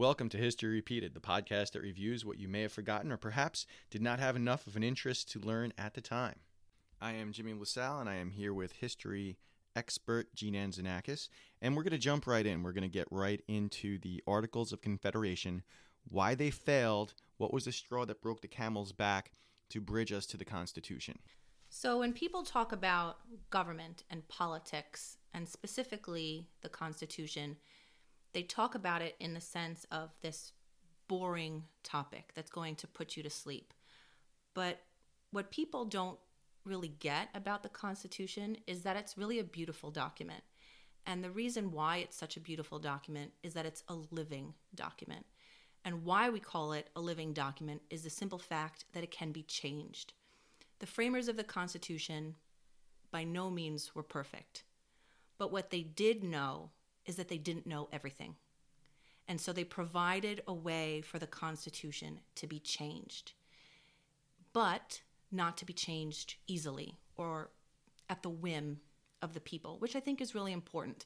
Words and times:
Welcome 0.00 0.30
to 0.30 0.38
History 0.38 0.70
Repeated, 0.70 1.12
the 1.12 1.20
podcast 1.20 1.72
that 1.72 1.82
reviews 1.82 2.24
what 2.24 2.38
you 2.38 2.48
may 2.48 2.62
have 2.62 2.72
forgotten 2.72 3.12
or 3.12 3.18
perhaps 3.18 3.66
did 3.90 4.00
not 4.00 4.18
have 4.18 4.34
enough 4.34 4.66
of 4.66 4.74
an 4.74 4.82
interest 4.82 5.30
to 5.32 5.38
learn 5.38 5.74
at 5.76 5.92
the 5.92 6.00
time. 6.00 6.36
I 7.02 7.12
am 7.12 7.32
Jimmy 7.32 7.52
LaSalle, 7.52 8.00
and 8.00 8.08
I 8.08 8.14
am 8.14 8.30
here 8.30 8.54
with 8.54 8.72
history 8.72 9.36
expert 9.76 10.34
Gene 10.34 10.54
Anzanakis, 10.54 11.28
and 11.60 11.76
we're 11.76 11.82
going 11.82 11.90
to 11.90 11.98
jump 11.98 12.26
right 12.26 12.46
in. 12.46 12.62
We're 12.62 12.72
going 12.72 12.80
to 12.80 12.88
get 12.88 13.08
right 13.10 13.42
into 13.46 13.98
the 13.98 14.22
Articles 14.26 14.72
of 14.72 14.80
Confederation, 14.80 15.64
why 16.08 16.34
they 16.34 16.50
failed, 16.50 17.12
what 17.36 17.52
was 17.52 17.66
the 17.66 17.70
straw 17.72 18.06
that 18.06 18.22
broke 18.22 18.40
the 18.40 18.48
camel's 18.48 18.92
back 18.92 19.32
to 19.68 19.82
bridge 19.82 20.12
us 20.12 20.24
to 20.28 20.38
the 20.38 20.46
Constitution. 20.46 21.18
So, 21.68 21.98
when 21.98 22.14
people 22.14 22.42
talk 22.42 22.72
about 22.72 23.18
government 23.50 24.04
and 24.08 24.26
politics, 24.28 25.18
and 25.34 25.46
specifically 25.46 26.48
the 26.62 26.70
Constitution, 26.70 27.58
they 28.32 28.42
talk 28.42 28.74
about 28.74 29.02
it 29.02 29.16
in 29.20 29.34
the 29.34 29.40
sense 29.40 29.86
of 29.90 30.10
this 30.22 30.52
boring 31.08 31.64
topic 31.82 32.32
that's 32.34 32.50
going 32.50 32.76
to 32.76 32.86
put 32.86 33.16
you 33.16 33.22
to 33.22 33.30
sleep. 33.30 33.74
But 34.54 34.80
what 35.32 35.50
people 35.50 35.84
don't 35.84 36.18
really 36.64 36.88
get 36.88 37.28
about 37.34 37.62
the 37.62 37.68
Constitution 37.68 38.56
is 38.66 38.82
that 38.82 38.96
it's 38.96 39.18
really 39.18 39.38
a 39.38 39.44
beautiful 39.44 39.90
document. 39.90 40.42
And 41.06 41.24
the 41.24 41.30
reason 41.30 41.72
why 41.72 41.98
it's 41.98 42.16
such 42.16 42.36
a 42.36 42.40
beautiful 42.40 42.78
document 42.78 43.32
is 43.42 43.54
that 43.54 43.66
it's 43.66 43.82
a 43.88 43.96
living 44.10 44.54
document. 44.74 45.26
And 45.84 46.04
why 46.04 46.28
we 46.28 46.40
call 46.40 46.72
it 46.72 46.90
a 46.94 47.00
living 47.00 47.32
document 47.32 47.82
is 47.90 48.02
the 48.02 48.10
simple 48.10 48.38
fact 48.38 48.84
that 48.92 49.02
it 49.02 49.10
can 49.10 49.32
be 49.32 49.42
changed. 49.42 50.12
The 50.78 50.86
framers 50.86 51.28
of 51.28 51.36
the 51.36 51.44
Constitution 51.44 52.36
by 53.10 53.24
no 53.24 53.50
means 53.50 53.94
were 53.94 54.02
perfect. 54.02 54.64
But 55.38 55.50
what 55.50 55.70
they 55.70 55.82
did 55.82 56.22
know 56.22 56.70
is 57.10 57.16
that 57.16 57.28
they 57.28 57.38
didn't 57.38 57.66
know 57.66 57.88
everything. 57.92 58.36
And 59.26 59.40
so 59.40 59.52
they 59.52 59.64
provided 59.64 60.42
a 60.46 60.54
way 60.54 61.02
for 61.02 61.18
the 61.18 61.26
Constitution 61.26 62.20
to 62.36 62.46
be 62.46 62.60
changed, 62.60 63.32
but 64.52 65.02
not 65.30 65.56
to 65.58 65.64
be 65.64 65.72
changed 65.72 66.36
easily 66.46 66.94
or 67.16 67.50
at 68.08 68.22
the 68.22 68.30
whim 68.30 68.80
of 69.22 69.34
the 69.34 69.40
people, 69.40 69.76
which 69.80 69.96
I 69.96 70.00
think 70.00 70.20
is 70.20 70.34
really 70.34 70.52
important. 70.52 71.04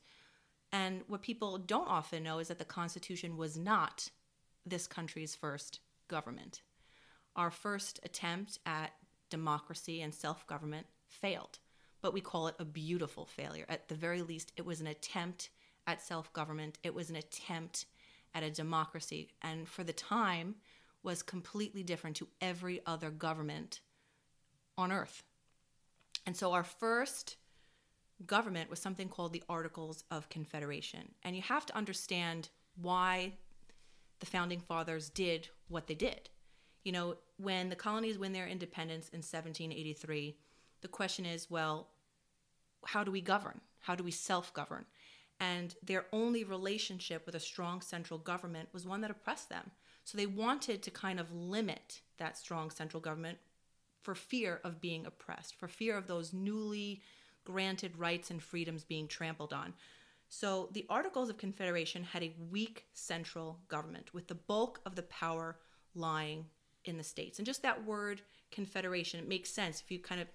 And 0.73 1.03
what 1.09 1.23
people 1.23 1.57
don't 1.57 1.89
often 1.89 2.23
know 2.23 2.39
is 2.39 2.49
that 2.49 2.59
the 2.59 2.65
Constitution 2.65 3.37
was 3.37 3.57
not 3.57 4.11
this 4.67 4.87
country's 4.87 5.35
first 5.35 5.81
government. 6.09 6.63
Our 7.35 7.51
first 7.51 8.01
attempt 8.05 8.59
at 8.67 8.93
democracy 9.31 10.03
and 10.03 10.15
self 10.15 10.47
government 10.47 10.87
failed, 11.07 11.59
but 12.03 12.13
we 12.13 12.21
call 12.21 12.49
it 12.49 12.57
a 12.59 12.65
beautiful 12.65 13.25
failure. 13.25 13.67
At 13.69 13.89
the 13.89 13.95
very 13.95 14.23
least, 14.23 14.53
it 14.57 14.67
was 14.67 14.81
an 14.81 14.87
attempt 14.87 15.51
at 15.87 16.03
self 16.03 16.33
government, 16.33 16.79
it 16.83 16.95
was 16.95 17.11
an 17.11 17.17
attempt 17.17 17.87
at 18.35 18.43
a 18.43 18.51
democracy, 18.51 19.29
and 19.43 19.69
for 19.69 19.85
the 19.85 19.93
time 19.93 20.57
was 21.03 21.23
completely 21.23 21.83
different 21.83 22.17
to 22.17 22.29
every 22.41 22.81
other 22.87 23.11
government 23.11 23.81
on 24.77 24.91
earth. 24.91 25.23
And 26.27 26.37
so 26.37 26.53
our 26.53 26.65
first 26.65 27.37
government 28.27 28.71
was 28.71 28.79
something 28.79 29.09
called 29.09 29.33
the 29.33 29.43
Articles 29.49 30.05
of 30.11 30.29
Confederation. 30.29 31.13
And 31.23 31.37
you 31.37 31.43
have 31.43 31.67
to 31.67 31.77
understand 31.77 32.49
why 32.81 33.35
the 34.21 34.27
founding 34.27 34.61
fathers 34.61 35.11
did 35.11 35.49
what 35.69 35.87
they 35.87 35.95
did. 35.95 36.31
You 36.85 36.93
know, 36.93 37.17
when 37.37 37.69
the 37.69 37.77
colonies 37.77 38.19
win 38.19 38.33
their 38.33 38.47
independence 38.47 39.09
in 39.09 39.19
1783, 39.19 40.37
the 40.81 40.89
question 40.89 41.27
is 41.27 41.51
well, 41.51 41.89
how 42.87 43.05
do 43.05 43.11
we 43.11 43.21
govern? 43.21 43.61
How 43.81 43.95
do 43.95 44.05
we 44.05 44.11
self 44.11 44.53
govern? 44.55 44.87
And 45.45 45.75
their 45.83 46.07
only 46.13 46.43
relationship 46.43 47.27
with 47.27 47.35
a 47.35 47.41
strong 47.41 47.83
central 47.83 48.19
government 48.19 48.69
was 48.73 48.87
one 48.87 49.03
that 49.03 49.11
oppressed 49.11 49.51
them. 49.51 49.71
So 50.05 50.17
they 50.17 50.27
wanted 50.27 50.83
to 50.83 50.91
kind 50.91 51.21
of 51.21 51.33
limit 51.33 52.01
that 52.19 52.39
strong 52.39 52.71
central 52.71 53.01
government 53.01 53.39
for 54.01 54.15
fear 54.15 54.61
of 54.65 54.81
being 54.81 55.07
oppressed, 55.07 55.55
for 55.57 55.69
fear 55.69 55.97
of 55.97 56.07
those 56.07 56.33
newly 56.33 57.03
granted 57.45 57.99
rights 57.99 58.31
and 58.31 58.43
freedoms 58.43 58.85
being 58.85 59.07
trampled 59.07 59.53
on. 59.53 59.75
So 60.29 60.71
the 60.73 60.87
Articles 60.89 61.29
of 61.29 61.37
Confederation 61.37 62.05
had 62.05 62.23
a 62.23 62.35
weak 62.51 62.87
central 62.95 63.59
government 63.69 64.15
with 64.15 64.29
the 64.29 64.35
bulk 64.35 64.81
of 64.87 64.95
the 64.95 65.03
power 65.03 65.57
lying 65.95 66.47
in 66.87 66.97
the 66.97 67.05
states. 67.05 67.39
And 67.39 67.47
just 67.47 67.63
that 67.63 67.85
word 67.85 68.23
confederation, 68.51 69.21
it 69.21 69.29
makes 69.29 69.51
sense 69.51 69.81
if 69.81 69.91
you 69.91 69.99
kind 69.99 70.21
of 70.21 70.29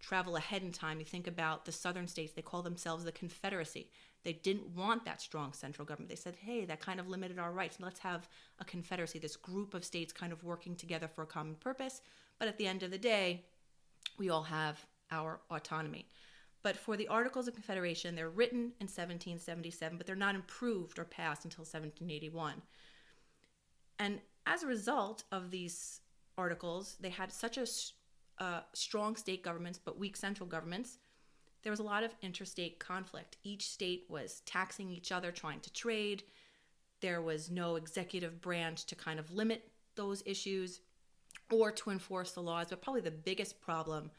travel 0.00 0.36
ahead 0.36 0.62
in 0.62 0.72
time. 0.72 0.98
You 0.98 1.04
think 1.04 1.26
about 1.26 1.64
the 1.64 1.72
southern 1.72 2.08
states, 2.08 2.32
they 2.32 2.42
call 2.42 2.62
themselves 2.62 3.04
the 3.04 3.12
Confederacy. 3.12 3.88
They 4.22 4.34
didn't 4.34 4.76
want 4.76 5.04
that 5.04 5.20
strong 5.20 5.52
central 5.52 5.86
government. 5.86 6.10
They 6.10 6.16
said, 6.16 6.36
hey, 6.36 6.64
that 6.66 6.80
kind 6.80 7.00
of 7.00 7.08
limited 7.08 7.38
our 7.38 7.52
rights. 7.52 7.78
Let's 7.80 8.00
have 8.00 8.28
a 8.58 8.64
confederacy, 8.64 9.18
this 9.18 9.36
group 9.36 9.74
of 9.74 9.84
states 9.84 10.12
kind 10.12 10.32
of 10.32 10.44
working 10.44 10.76
together 10.76 11.08
for 11.08 11.22
a 11.22 11.26
common 11.26 11.54
purpose. 11.54 12.02
But 12.38 12.48
at 12.48 12.58
the 12.58 12.66
end 12.66 12.82
of 12.82 12.90
the 12.90 12.98
day, 12.98 13.44
we 14.18 14.28
all 14.28 14.42
have 14.42 14.84
our 15.10 15.40
autonomy. 15.50 16.06
But 16.62 16.76
for 16.76 16.96
the 16.96 17.08
Articles 17.08 17.48
of 17.48 17.54
Confederation, 17.54 18.14
they're 18.14 18.28
written 18.28 18.72
in 18.80 18.86
1777, 18.86 19.96
but 19.96 20.06
they're 20.06 20.14
not 20.14 20.34
improved 20.34 20.98
or 20.98 21.04
passed 21.04 21.44
until 21.44 21.62
1781. 21.62 22.60
And 23.98 24.20
as 24.46 24.62
a 24.62 24.66
result 24.66 25.24
of 25.32 25.50
these 25.50 26.00
articles, 26.36 26.96
they 27.00 27.08
had 27.10 27.32
such 27.32 27.56
a 27.56 27.66
uh, 28.42 28.60
strong 28.72 29.16
state 29.16 29.42
governments 29.42 29.78
but 29.82 29.98
weak 29.98 30.16
central 30.16 30.48
governments 30.48 30.98
there 31.62 31.72
was 31.72 31.80
a 31.80 31.84
lot 31.84 32.04
of 32.04 32.14
interstate 32.22 32.78
conflict. 32.78 33.36
Each 33.42 33.68
state 33.68 34.04
was 34.08 34.42
taxing 34.46 34.90
each 34.90 35.12
other, 35.12 35.30
trying 35.30 35.60
to 35.60 35.72
trade. 35.72 36.22
There 37.00 37.20
was 37.20 37.50
no 37.50 37.76
executive 37.76 38.40
branch 38.40 38.86
to 38.86 38.94
kind 38.94 39.18
of 39.18 39.32
limit 39.32 39.70
those 39.94 40.22
issues 40.26 40.80
or 41.50 41.70
to 41.72 41.90
enforce 41.90 42.32
the 42.32 42.42
laws. 42.42 42.68
But 42.70 42.82
probably 42.82 43.02
the 43.02 43.10
biggest 43.10 43.60
problem 43.60 44.10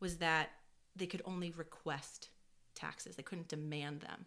was 0.00 0.18
that 0.18 0.50
they 0.96 1.06
could 1.06 1.22
only 1.24 1.50
request 1.52 2.28
taxes, 2.74 3.16
they 3.16 3.22
couldn't 3.22 3.48
demand 3.48 4.00
them. 4.00 4.26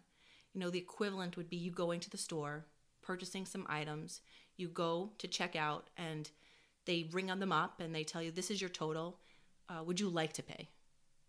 You 0.52 0.60
know, 0.60 0.70
the 0.70 0.78
equivalent 0.78 1.36
would 1.36 1.50
be 1.50 1.56
you 1.56 1.70
going 1.70 2.00
to 2.00 2.10
the 2.10 2.16
store, 2.16 2.66
purchasing 3.02 3.44
some 3.44 3.66
items, 3.68 4.20
you 4.56 4.68
go 4.68 5.10
to 5.18 5.26
check 5.26 5.56
out, 5.56 5.90
and 5.96 6.30
they 6.86 7.08
ring 7.12 7.30
on 7.30 7.40
them 7.40 7.52
up 7.52 7.80
and 7.80 7.94
they 7.94 8.04
tell 8.04 8.22
you, 8.22 8.30
This 8.30 8.50
is 8.50 8.60
your 8.60 8.70
total. 8.70 9.18
Uh, 9.68 9.82
would 9.82 9.98
you 9.98 10.08
like 10.08 10.32
to 10.34 10.42
pay? 10.42 10.68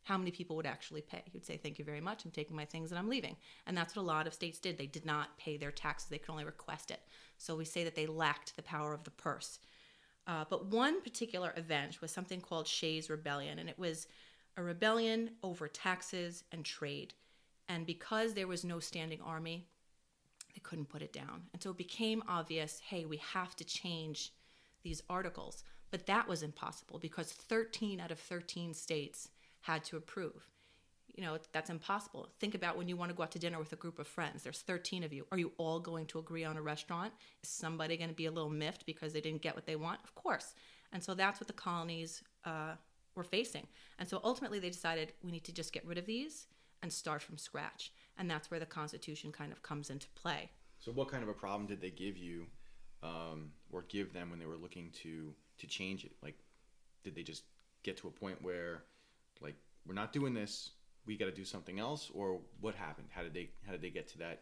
How 0.06 0.18
many 0.20 0.30
people 0.30 0.56
would 0.56 0.68
actually 0.68 1.02
pay. 1.02 1.24
He 1.26 1.32
would 1.34 1.46
say, 1.46 1.58
Thank 1.58 1.78
you 1.78 1.84
very 1.84 2.00
much. 2.00 2.24
I'm 2.24 2.32
taking 2.32 2.56
my 2.56 2.64
things 2.64 2.92
and 2.92 3.00
I'm 3.00 3.10
leaving. 3.10 3.36
And 3.68 3.76
that's 3.76 3.96
what 3.96 4.04
a 4.04 4.06
lot 4.06 4.28
of 4.28 4.34
states 4.34 4.60
did. 4.60 4.78
They 4.78 4.86
did 4.86 5.06
not 5.06 5.38
pay 5.38 5.58
their 5.58 5.72
taxes, 5.72 6.10
they 6.10 6.20
could 6.20 6.32
only 6.32 6.46
request 6.46 6.92
it. 6.92 7.02
So 7.38 7.56
we 7.56 7.66
say 7.66 7.84
that 7.84 7.96
they 7.96 8.06
lacked 8.06 8.56
the 8.56 8.64
power 8.64 8.94
of 8.94 9.04
the 9.04 9.12
purse. 9.12 9.60
Uh, 10.28 10.46
but 10.50 10.68
one 10.68 11.02
particular 11.02 11.54
event 11.58 12.02
was 12.02 12.12
something 12.12 12.40
called 12.40 12.68
Shays 12.68 13.10
Rebellion, 13.10 13.60
and 13.60 13.70
it 13.70 13.78
was 13.78 14.08
a 14.58 14.64
rebellion 14.64 15.32
over 15.44 15.68
taxes 15.68 16.44
and 16.52 16.64
trade. 16.64 17.14
And 17.68 17.86
because 17.86 18.34
there 18.34 18.48
was 18.48 18.64
no 18.64 18.80
standing 18.80 19.22
army, 19.22 19.68
they 20.54 20.62
couldn't 20.62 20.90
put 20.90 21.02
it 21.02 21.14
down. 21.14 21.44
And 21.52 21.62
so 21.62 21.72
it 21.72 21.78
became 21.78 22.24
obvious 22.28 22.80
hey, 22.80 23.06
we 23.06 23.18
have 23.18 23.56
to 23.56 23.64
change 23.64 24.34
these 24.84 25.02
articles. 25.10 25.64
But 25.90 26.06
that 26.06 26.28
was 26.28 26.44
impossible 26.44 27.00
because 27.00 27.32
13 27.32 28.00
out 28.00 28.12
of 28.12 28.20
13 28.20 28.74
states 28.74 29.30
had 29.66 29.84
to 29.84 29.98
approve. 29.98 30.48
You 31.16 31.24
know, 31.24 31.38
that's 31.54 31.70
impossible. 31.70 32.30
Think 32.40 32.56
about 32.56 32.78
when 32.78 32.88
you 32.88 32.98
want 32.98 33.10
to 33.10 33.16
go 33.16 33.24
out 33.24 33.32
to 33.32 33.40
dinner 33.40 33.58
with 33.58 33.72
a 33.72 33.78
group 33.78 34.00
of 34.00 34.08
friends. 34.08 34.44
There's 34.44 34.62
13 34.62 35.04
of 35.04 35.14
you. 35.14 35.26
Are 35.32 35.38
you 35.38 35.54
all 35.58 35.80
going 35.80 36.06
to 36.08 36.20
agree 36.20 36.44
on 36.44 36.58
a 36.58 36.62
restaurant? 36.62 37.14
Is 37.42 37.50
somebody 37.50 37.98
going 37.98 38.10
to 38.10 38.16
be 38.16 38.26
a 38.26 38.32
little 38.32 38.50
miffed 38.50 38.86
because 38.86 39.14
they 39.14 39.22
didn't 39.22 39.42
get 39.42 39.56
what 39.56 39.66
they 39.66 39.76
want? 39.76 40.02
Of 40.04 40.14
course. 40.14 40.54
And 40.92 41.04
so 41.04 41.14
that's 41.14 41.40
what 41.40 41.48
the 41.48 41.54
colonies 41.54 42.22
uh, 42.44 42.74
were 43.16 43.24
facing. 43.24 43.66
And 43.98 44.08
so 44.08 44.20
ultimately 44.24 44.60
they 44.60 44.70
decided 44.70 45.14
we 45.24 45.32
need 45.32 45.46
to 45.46 45.54
just 45.54 45.74
get 45.74 45.86
rid 45.86 45.98
of 45.98 46.06
these 46.06 46.48
and 46.84 46.92
start 46.92 47.22
from 47.22 47.38
scratch. 47.38 47.92
And 48.18 48.30
that's 48.30 48.52
where 48.52 48.60
the 48.60 48.66
Constitution 48.66 49.32
kind 49.32 49.52
of 49.52 49.64
comes 49.64 49.90
into 49.90 50.08
play. 50.16 50.52
So, 50.80 50.92
what 50.92 51.10
kind 51.10 51.24
of 51.24 51.30
a 51.30 51.34
problem 51.34 51.66
did 51.66 51.82
they 51.82 51.90
give 51.90 52.18
you 52.18 52.46
um, 53.02 53.52
or 53.72 53.86
give 53.88 54.14
them 54.14 54.30
when 54.30 54.40
they 54.40 54.46
were 54.46 54.58
looking 54.58 54.92
to 55.04 55.34
to 55.58 55.68
change 55.68 56.06
it? 56.06 56.12
Like, 56.22 56.36
did 57.04 57.16
they 57.16 57.24
just 57.24 57.44
get 57.84 57.98
to 57.98 58.08
a 58.08 58.12
point 58.12 58.42
where 58.42 58.84
we're 59.86 59.94
not 59.94 60.14
doing 60.14 60.34
this 60.34 60.72
we 61.06 61.18
got 61.18 61.26
to 61.26 61.32
do 61.32 61.46
something 61.46 61.80
else 61.80 62.10
or 62.14 62.40
what 62.62 62.76
happened? 62.76 63.08
How 63.12 63.22
did 63.22 63.34
they 63.34 63.50
how 63.66 63.72
did 63.72 63.82
they 63.82 63.90
get 63.90 64.08
to 64.10 64.18
that? 64.20 64.42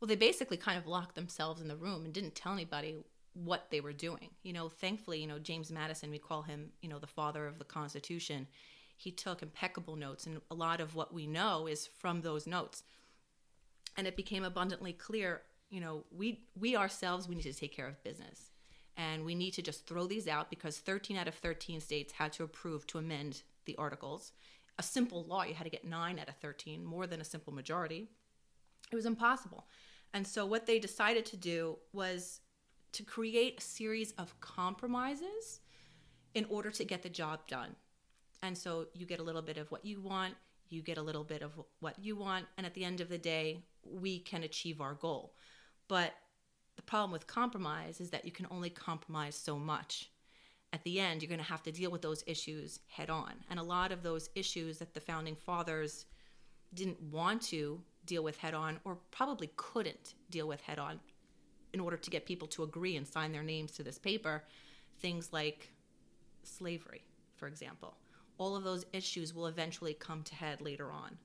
Well 0.00 0.08
they 0.08 0.16
basically 0.16 0.56
kind 0.56 0.78
of 0.78 0.86
locked 0.86 1.14
themselves 1.14 1.60
in 1.60 1.68
the 1.68 1.76
room 1.76 2.04
and 2.04 2.12
didn't 2.12 2.34
tell 2.34 2.52
anybody 2.52 2.96
what 3.34 3.66
they 3.70 3.80
were 3.80 3.92
doing. 3.92 4.30
You 4.42 4.52
know 4.52 4.68
thankfully 4.68 5.20
you 5.20 5.26
know 5.26 5.38
james 5.38 5.70
madison 5.70 6.10
we 6.10 6.18
call 6.18 6.42
him 6.42 6.70
you 6.80 6.88
know 6.88 6.98
the 6.98 7.06
father 7.06 7.46
of 7.46 7.58
the 7.58 7.64
constitution 7.64 8.46
he 8.96 9.10
took 9.10 9.42
impeccable 9.42 9.96
notes 9.96 10.26
and 10.26 10.40
a 10.50 10.54
lot 10.54 10.80
of 10.80 10.94
what 10.94 11.12
we 11.12 11.26
know 11.26 11.66
is 11.66 11.86
from 11.86 12.20
those 12.20 12.46
notes. 12.46 12.84
And 13.96 14.06
it 14.06 14.16
became 14.16 14.44
abundantly 14.44 14.92
clear 14.92 15.42
you 15.70 15.80
know 15.80 16.04
we 16.10 16.44
we 16.58 16.76
ourselves 16.76 17.28
we 17.28 17.34
need 17.34 17.42
to 17.42 17.52
take 17.52 17.74
care 17.74 17.88
of 17.88 18.02
business. 18.02 18.50
And 18.94 19.24
we 19.24 19.34
need 19.34 19.52
to 19.52 19.62
just 19.62 19.86
throw 19.86 20.06
these 20.06 20.28
out 20.28 20.50
because 20.50 20.76
13 20.78 21.16
out 21.16 21.26
of 21.26 21.34
13 21.34 21.80
states 21.80 22.12
had 22.12 22.30
to 22.34 22.44
approve 22.44 22.86
to 22.88 22.98
amend 22.98 23.42
the 23.64 23.74
articles. 23.76 24.32
A 24.78 24.82
simple 24.82 25.24
law, 25.24 25.44
you 25.44 25.54
had 25.54 25.64
to 25.64 25.70
get 25.70 25.84
9 25.84 26.18
out 26.18 26.28
of 26.28 26.36
13, 26.36 26.84
more 26.84 27.06
than 27.06 27.20
a 27.20 27.24
simple 27.24 27.52
majority. 27.52 28.08
It 28.90 28.96
was 28.96 29.06
impossible. 29.06 29.66
And 30.14 30.26
so 30.26 30.44
what 30.44 30.66
they 30.66 30.78
decided 30.78 31.24
to 31.26 31.36
do 31.36 31.78
was 31.92 32.40
to 32.92 33.02
create 33.02 33.58
a 33.58 33.62
series 33.62 34.12
of 34.12 34.38
compromises 34.40 35.60
in 36.34 36.44
order 36.48 36.70
to 36.70 36.84
get 36.84 37.02
the 37.02 37.08
job 37.08 37.46
done. 37.46 37.74
And 38.42 38.56
so 38.56 38.86
you 38.94 39.06
get 39.06 39.20
a 39.20 39.22
little 39.22 39.42
bit 39.42 39.56
of 39.56 39.70
what 39.70 39.84
you 39.84 40.00
want, 40.00 40.34
you 40.68 40.82
get 40.82 40.98
a 40.98 41.02
little 41.02 41.24
bit 41.24 41.42
of 41.42 41.52
what 41.80 41.98
you 41.98 42.16
want, 42.16 42.46
and 42.56 42.66
at 42.66 42.74
the 42.74 42.84
end 42.84 43.00
of 43.00 43.08
the 43.08 43.18
day, 43.18 43.64
we 43.84 44.18
can 44.18 44.42
achieve 44.42 44.80
our 44.80 44.94
goal. 44.94 45.34
But 45.88 46.12
the 46.76 46.82
problem 46.82 47.12
with 47.12 47.26
compromise 47.26 48.00
is 48.00 48.10
that 48.10 48.24
you 48.24 48.32
can 48.32 48.46
only 48.50 48.70
compromise 48.70 49.34
so 49.34 49.58
much. 49.58 50.10
At 50.72 50.82
the 50.84 51.00
end, 51.00 51.22
you're 51.22 51.28
going 51.28 51.38
to 51.38 51.44
have 51.44 51.62
to 51.64 51.72
deal 51.72 51.90
with 51.90 52.02
those 52.02 52.24
issues 52.26 52.80
head 52.88 53.10
on. 53.10 53.32
And 53.50 53.60
a 53.60 53.62
lot 53.62 53.92
of 53.92 54.02
those 54.02 54.30
issues 54.34 54.78
that 54.78 54.94
the 54.94 55.00
founding 55.00 55.36
fathers 55.36 56.06
didn't 56.74 57.00
want 57.02 57.42
to 57.42 57.80
deal 58.06 58.24
with 58.24 58.38
head 58.38 58.54
on 58.54 58.80
or 58.84 58.98
probably 59.10 59.50
couldn't 59.56 60.14
deal 60.30 60.48
with 60.48 60.60
head 60.62 60.78
on 60.78 60.98
in 61.72 61.80
order 61.80 61.96
to 61.96 62.10
get 62.10 62.26
people 62.26 62.48
to 62.48 62.62
agree 62.62 62.96
and 62.96 63.06
sign 63.06 63.32
their 63.32 63.42
names 63.42 63.72
to 63.72 63.82
this 63.82 63.98
paper, 63.98 64.44
things 65.00 65.32
like 65.32 65.72
slavery, 66.42 67.02
for 67.36 67.46
example. 67.46 67.94
All 68.38 68.56
of 68.56 68.64
those 68.64 68.84
issues 68.92 69.34
will 69.34 69.46
eventually 69.46 69.94
come 69.94 70.22
to 70.24 70.34
head 70.34 70.60
later 70.60 70.90
on. 70.90 71.16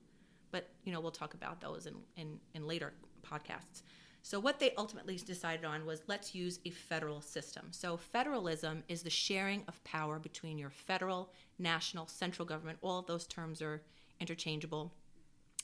But, 0.50 0.68
you 0.84 0.92
know, 0.92 1.00
we'll 1.00 1.10
talk 1.10 1.34
about 1.34 1.60
those 1.60 1.86
in, 1.86 1.94
in, 2.16 2.38
in 2.54 2.66
later 2.66 2.92
podcasts. 3.22 3.82
So, 4.28 4.38
what 4.38 4.60
they 4.60 4.74
ultimately 4.76 5.16
decided 5.16 5.64
on 5.64 5.86
was 5.86 6.02
let's 6.06 6.34
use 6.34 6.60
a 6.66 6.70
federal 6.70 7.22
system. 7.22 7.68
So, 7.70 7.96
federalism 7.96 8.84
is 8.86 9.00
the 9.00 9.08
sharing 9.08 9.62
of 9.66 9.82
power 9.84 10.18
between 10.18 10.58
your 10.58 10.68
federal, 10.68 11.32
national, 11.58 12.08
central 12.08 12.44
government. 12.44 12.78
All 12.82 12.98
of 12.98 13.06
those 13.06 13.26
terms 13.26 13.62
are 13.62 13.80
interchangeable, 14.20 14.92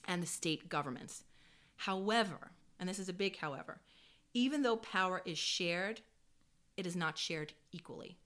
and 0.09 0.23
the 0.23 0.27
state 0.27 0.71
governments. 0.71 1.25
However, 1.77 2.53
and 2.81 2.89
this 2.89 2.99
is 2.99 3.11
a 3.11 3.13
big 3.13 3.37
however, 3.37 3.83
even 4.33 4.63
though 4.63 4.77
power 4.77 5.21
is 5.27 5.37
shared, 5.37 6.01
it 6.79 6.87
is 6.87 6.97
not 6.97 7.19
shared 7.19 7.53
equally. 7.71 8.17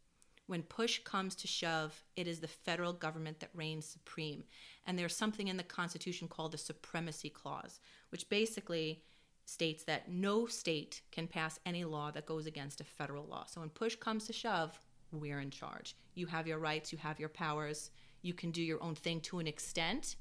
When 0.46 0.62
push 0.62 1.00
comes 1.00 1.34
to 1.34 1.48
shove, 1.48 2.04
it 2.14 2.28
is 2.28 2.38
the 2.38 2.46
federal 2.46 2.92
government 2.92 3.40
that 3.40 3.50
reigns 3.54 3.86
supreme. 3.86 4.44
And 4.86 4.96
there's 4.96 5.16
something 5.16 5.48
in 5.48 5.56
the 5.56 5.64
Constitution 5.64 6.28
called 6.28 6.52
the 6.52 6.58
Supremacy 6.58 7.28
Clause, 7.28 7.80
which 8.10 8.28
basically 8.28 9.02
states 9.48 9.82
that 9.84 10.10
no 10.10 10.44
state 10.44 11.00
can 11.10 11.26
pass 11.26 11.58
any 11.64 11.82
law 11.82 12.10
that 12.10 12.26
goes 12.26 12.44
against 12.44 12.82
a 12.82 12.84
federal 12.84 13.24
law. 13.24 13.46
So 13.46 13.60
when 13.62 13.70
push 13.70 13.96
comes 13.96 14.26
to 14.26 14.32
shove, 14.34 14.78
we're 15.10 15.40
in 15.40 15.50
charge. 15.50 15.96
You 16.14 16.26
have 16.26 16.46
your 16.46 16.58
rights, 16.58 16.92
you 16.92 16.98
have 16.98 17.18
your 17.18 17.30
powers, 17.30 17.90
you 18.20 18.34
can 18.34 18.50
do 18.50 18.60
your 18.62 18.82
own 18.82 18.94
thing 18.94 19.22
to 19.22 19.38
an 19.38 19.46
extent. 19.46 20.16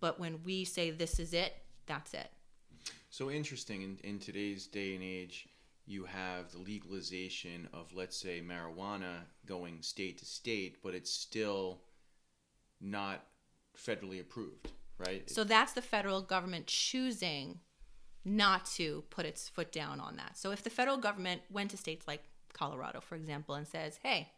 But 0.00 0.18
when 0.18 0.42
we 0.44 0.64
say 0.64 0.90
this 0.90 1.20
is 1.20 1.34
it, 1.34 1.52
that's 1.84 2.14
it. 2.14 2.30
So 3.10 3.30
interesting. 3.30 3.82
In, 3.82 3.98
in 4.02 4.18
today's 4.18 4.66
day 4.66 4.94
and 4.94 5.04
age, 5.04 5.46
you 5.84 6.06
have 6.06 6.50
the 6.50 6.58
legalization 6.58 7.68
of, 7.74 7.92
let's 7.94 8.16
say, 8.16 8.40
marijuana 8.40 9.24
going 9.44 9.82
state 9.82 10.16
to 10.20 10.24
state, 10.24 10.78
but 10.82 10.94
it's 10.94 11.10
still 11.10 11.82
not 12.80 13.26
federally 13.76 14.22
approved, 14.22 14.70
right? 14.96 15.28
So 15.28 15.44
that's 15.44 15.74
the 15.74 15.82
federal 15.82 16.22
government 16.22 16.66
choosing 16.66 17.60
not 18.24 18.64
to 18.64 19.04
put 19.10 19.26
its 19.26 19.48
foot 19.48 19.70
down 19.70 20.00
on 20.00 20.16
that. 20.16 20.36
So 20.36 20.50
if 20.50 20.62
the 20.62 20.70
federal 20.70 20.96
government 20.96 21.42
went 21.50 21.70
to 21.72 21.76
states 21.76 22.06
like 22.08 22.22
Colorado, 22.52 23.00
for 23.00 23.16
example, 23.16 23.54
and 23.54 23.66
says, 23.66 23.98
hey, 24.02 24.30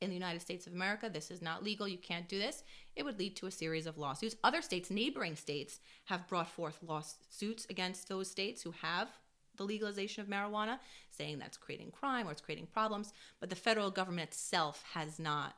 in 0.00 0.08
the 0.08 0.16
United 0.16 0.40
States 0.40 0.66
of 0.66 0.72
America, 0.72 1.10
this 1.10 1.30
is 1.30 1.42
not 1.42 1.62
legal, 1.62 1.86
you 1.86 1.98
can't 1.98 2.28
do 2.28 2.38
this, 2.38 2.62
it 2.96 3.04
would 3.04 3.18
lead 3.18 3.36
to 3.36 3.46
a 3.46 3.50
series 3.50 3.86
of 3.86 3.98
lawsuits. 3.98 4.36
Other 4.42 4.62
states, 4.62 4.90
neighboring 4.90 5.36
states, 5.36 5.80
have 6.06 6.28
brought 6.28 6.48
forth 6.48 6.78
lawsuits 6.82 7.66
against 7.68 8.08
those 8.08 8.30
states 8.30 8.62
who 8.62 8.72
have 8.82 9.08
the 9.56 9.64
legalization 9.64 10.22
of 10.22 10.28
marijuana, 10.28 10.78
saying 11.10 11.38
that's 11.38 11.58
creating 11.58 11.90
crime 11.90 12.26
or 12.26 12.32
it's 12.32 12.40
creating 12.40 12.66
problems. 12.72 13.12
But 13.40 13.50
the 13.50 13.56
federal 13.56 13.90
government 13.90 14.30
itself 14.30 14.82
has 14.94 15.18
not 15.18 15.54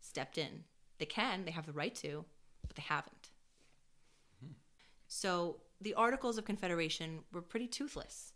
stepped 0.00 0.38
in. 0.38 0.64
They 0.98 1.06
can, 1.06 1.44
they 1.44 1.50
have 1.50 1.66
the 1.66 1.72
right 1.72 1.94
to, 1.96 2.24
but 2.66 2.76
they 2.76 2.82
haven't. 2.82 3.28
Hmm. 4.40 4.52
So 5.08 5.58
the 5.80 5.94
Articles 5.94 6.38
of 6.38 6.44
Confederation 6.44 7.20
were 7.32 7.42
pretty 7.42 7.68
toothless. 7.68 8.32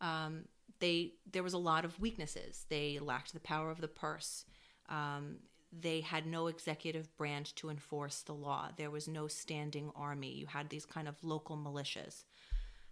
Um, 0.00 0.46
they 0.80 1.14
there 1.30 1.42
was 1.42 1.52
a 1.52 1.58
lot 1.58 1.84
of 1.84 2.00
weaknesses. 2.00 2.66
They 2.68 2.98
lacked 2.98 3.32
the 3.32 3.40
power 3.40 3.70
of 3.70 3.80
the 3.80 3.88
purse. 3.88 4.44
Um, 4.88 5.36
they 5.72 6.00
had 6.00 6.26
no 6.26 6.46
executive 6.46 7.16
branch 7.16 7.54
to 7.56 7.70
enforce 7.70 8.22
the 8.22 8.34
law. 8.34 8.70
There 8.76 8.90
was 8.90 9.08
no 9.08 9.26
standing 9.26 9.90
army. 9.96 10.32
You 10.32 10.46
had 10.46 10.68
these 10.68 10.86
kind 10.86 11.08
of 11.08 11.16
local 11.22 11.56
militias. 11.56 12.24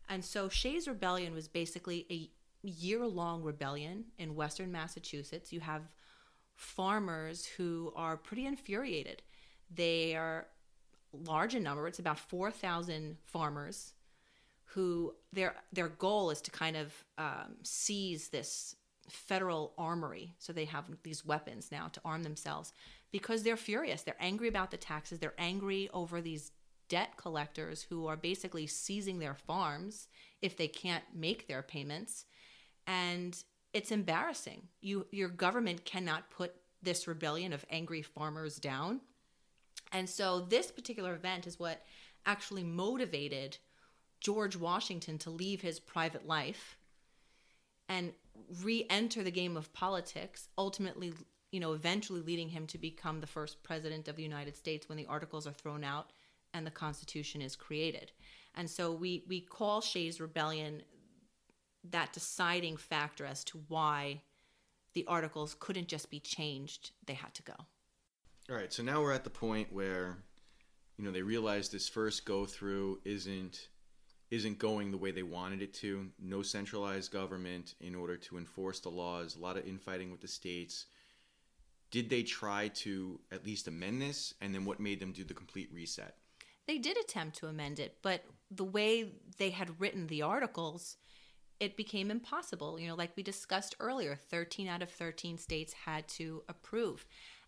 And 0.08 0.24
so 0.24 0.48
Shays 0.48 0.88
Rebellion 0.88 1.32
was 1.32 1.46
basically 1.46 2.06
a 2.10 2.30
year 2.66 3.06
long 3.06 3.42
rebellion 3.42 4.06
in 4.18 4.34
Western 4.34 4.72
Massachusetts. 4.72 5.52
You 5.52 5.60
have 5.60 5.94
farmers 6.56 7.46
who 7.46 7.92
are 7.96 8.16
pretty 8.16 8.46
infuriated. 8.46 9.22
They 9.74 10.16
are 10.16 10.46
large 11.12 11.54
in 11.54 11.62
number, 11.62 11.86
it's 11.86 11.98
about 11.98 12.18
4,000 12.18 13.16
farmers 13.24 13.92
who 14.74 15.14
their 15.32 15.54
their 15.72 15.88
goal 15.88 16.30
is 16.30 16.40
to 16.40 16.50
kind 16.50 16.76
of 16.76 17.04
um, 17.18 17.56
seize 17.62 18.28
this 18.28 18.74
federal 19.08 19.74
armory. 19.76 20.34
So 20.38 20.52
they 20.52 20.64
have 20.66 20.84
these 21.02 21.24
weapons 21.24 21.70
now 21.70 21.88
to 21.88 22.00
arm 22.04 22.22
themselves 22.22 22.72
because 23.10 23.42
they're 23.42 23.56
furious. 23.56 24.02
They're 24.02 24.16
angry 24.18 24.48
about 24.48 24.70
the 24.70 24.76
taxes. 24.76 25.18
They're 25.18 25.34
angry 25.36 25.90
over 25.92 26.20
these 26.20 26.52
debt 26.88 27.16
collectors 27.16 27.82
who 27.82 28.06
are 28.06 28.16
basically 28.16 28.66
seizing 28.66 29.18
their 29.18 29.34
farms 29.34 30.08
if 30.40 30.56
they 30.56 30.68
can't 30.68 31.04
make 31.14 31.48
their 31.48 31.62
payments. 31.62 32.24
And 32.86 33.36
it's 33.72 33.92
embarrassing. 33.92 34.68
You 34.80 35.06
your 35.10 35.28
government 35.28 35.84
cannot 35.84 36.30
put 36.30 36.54
this 36.82 37.06
rebellion 37.06 37.52
of 37.52 37.64
angry 37.70 38.02
farmers 38.02 38.56
down 38.56 39.00
and 39.92 40.08
so 40.08 40.40
this 40.40 40.70
particular 40.70 41.14
event 41.14 41.46
is 41.46 41.58
what 41.58 41.84
actually 42.26 42.64
motivated 42.64 43.58
george 44.20 44.56
washington 44.56 45.18
to 45.18 45.30
leave 45.30 45.60
his 45.60 45.80
private 45.80 46.26
life 46.26 46.76
and 47.88 48.12
re-enter 48.62 49.22
the 49.22 49.30
game 49.30 49.56
of 49.56 49.72
politics 49.72 50.48
ultimately 50.56 51.12
you 51.50 51.60
know 51.60 51.72
eventually 51.72 52.20
leading 52.20 52.48
him 52.48 52.66
to 52.66 52.78
become 52.78 53.20
the 53.20 53.26
first 53.26 53.62
president 53.62 54.08
of 54.08 54.16
the 54.16 54.22
united 54.22 54.56
states 54.56 54.88
when 54.88 54.98
the 54.98 55.06
articles 55.06 55.46
are 55.46 55.52
thrown 55.52 55.84
out 55.84 56.12
and 56.54 56.66
the 56.66 56.70
Constitution 56.70 57.40
is 57.40 57.56
created. 57.56 58.12
And 58.54 58.68
so 58.68 58.92
we, 58.92 59.24
we 59.28 59.40
call 59.40 59.80
Shays 59.80 60.20
Rebellion 60.20 60.82
that 61.90 62.12
deciding 62.12 62.76
factor 62.76 63.24
as 63.24 63.42
to 63.44 63.60
why 63.68 64.22
the 64.94 65.06
articles 65.08 65.56
couldn't 65.58 65.88
just 65.88 66.10
be 66.10 66.20
changed, 66.20 66.92
they 67.06 67.14
had 67.14 67.34
to 67.34 67.42
go. 67.42 67.54
All 68.50 68.56
right, 68.56 68.72
so 68.72 68.82
now 68.82 69.00
we're 69.00 69.12
at 69.12 69.24
the 69.24 69.30
point 69.30 69.72
where 69.72 70.18
you 70.98 71.04
know 71.04 71.12
they 71.12 71.22
realize 71.22 71.68
this 71.68 71.88
first 71.88 72.24
go 72.24 72.44
through 72.44 73.00
isn't 73.04 73.68
isn't 74.32 74.58
going 74.58 74.90
the 74.90 74.96
way 74.96 75.10
they 75.10 75.22
wanted 75.22 75.62
it 75.62 75.74
to. 75.74 76.08
No 76.18 76.42
centralized 76.42 77.12
government 77.12 77.74
in 77.80 77.94
order 77.94 78.16
to 78.16 78.38
enforce 78.38 78.80
the 78.80 78.88
laws, 78.88 79.36
a 79.36 79.38
lot 79.40 79.58
of 79.58 79.66
infighting 79.66 80.10
with 80.10 80.22
the 80.22 80.28
states. 80.28 80.86
Did 81.90 82.08
they 82.08 82.22
try 82.22 82.68
to 82.68 83.20
at 83.30 83.44
least 83.44 83.68
amend 83.68 84.00
this? 84.00 84.32
And 84.40 84.54
then 84.54 84.64
what 84.64 84.80
made 84.80 85.00
them 85.00 85.12
do 85.12 85.22
the 85.22 85.34
complete 85.34 85.68
reset? 85.70 86.16
They 86.66 86.78
did 86.78 86.96
attempt 86.96 87.36
to 87.38 87.48
amend 87.48 87.78
it, 87.78 87.98
but 88.02 88.24
the 88.50 88.64
way 88.64 89.12
they 89.36 89.50
had 89.50 89.78
written 89.78 90.06
the 90.06 90.22
articles, 90.22 90.96
it 91.60 91.76
became 91.76 92.10
impossible. 92.10 92.80
You 92.80 92.88
know, 92.88 92.94
like 92.94 93.14
we 93.16 93.22
discussed 93.22 93.76
earlier, 93.80 94.16
13 94.16 94.66
out 94.66 94.82
of 94.82 94.90
13 94.90 95.36
states 95.36 95.74
had 95.84 96.08
to 96.08 96.42
approve. 96.48 97.04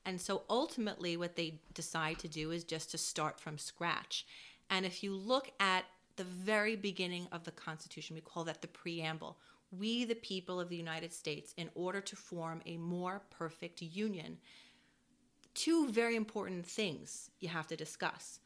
And 0.06 0.20
so 0.20 0.42
ultimately, 0.50 1.16
what 1.16 1.36
they 1.36 1.60
decide 1.72 2.18
to 2.20 2.28
do 2.28 2.50
is 2.50 2.64
just 2.64 2.90
to 2.90 2.98
start 2.98 3.40
from 3.40 3.58
scratch. 3.58 4.26
And 4.70 4.84
if 4.84 5.02
you 5.02 5.14
look 5.14 5.50
at 5.60 5.84
the 6.16 6.24
very 6.24 6.76
beginning 6.76 7.26
of 7.32 7.44
the 7.44 7.50
Constitution, 7.50 8.14
we 8.14 8.20
call 8.20 8.44
that 8.44 8.60
the 8.60 8.68
preamble. 8.68 9.38
We, 9.70 10.04
the 10.04 10.14
people 10.14 10.60
of 10.60 10.68
the 10.68 10.76
United 10.76 11.12
States, 11.12 11.54
in 11.56 11.70
order 11.74 12.00
to 12.00 12.16
form 12.16 12.60
a 12.66 12.76
more 12.76 13.22
perfect 13.30 13.82
union, 13.82 14.38
two 15.54 15.88
very 15.88 16.16
important 16.16 16.66
things 16.66 17.30
you 17.40 17.48
have 17.48 17.66
to 17.68 17.76
discuss. 17.76 18.40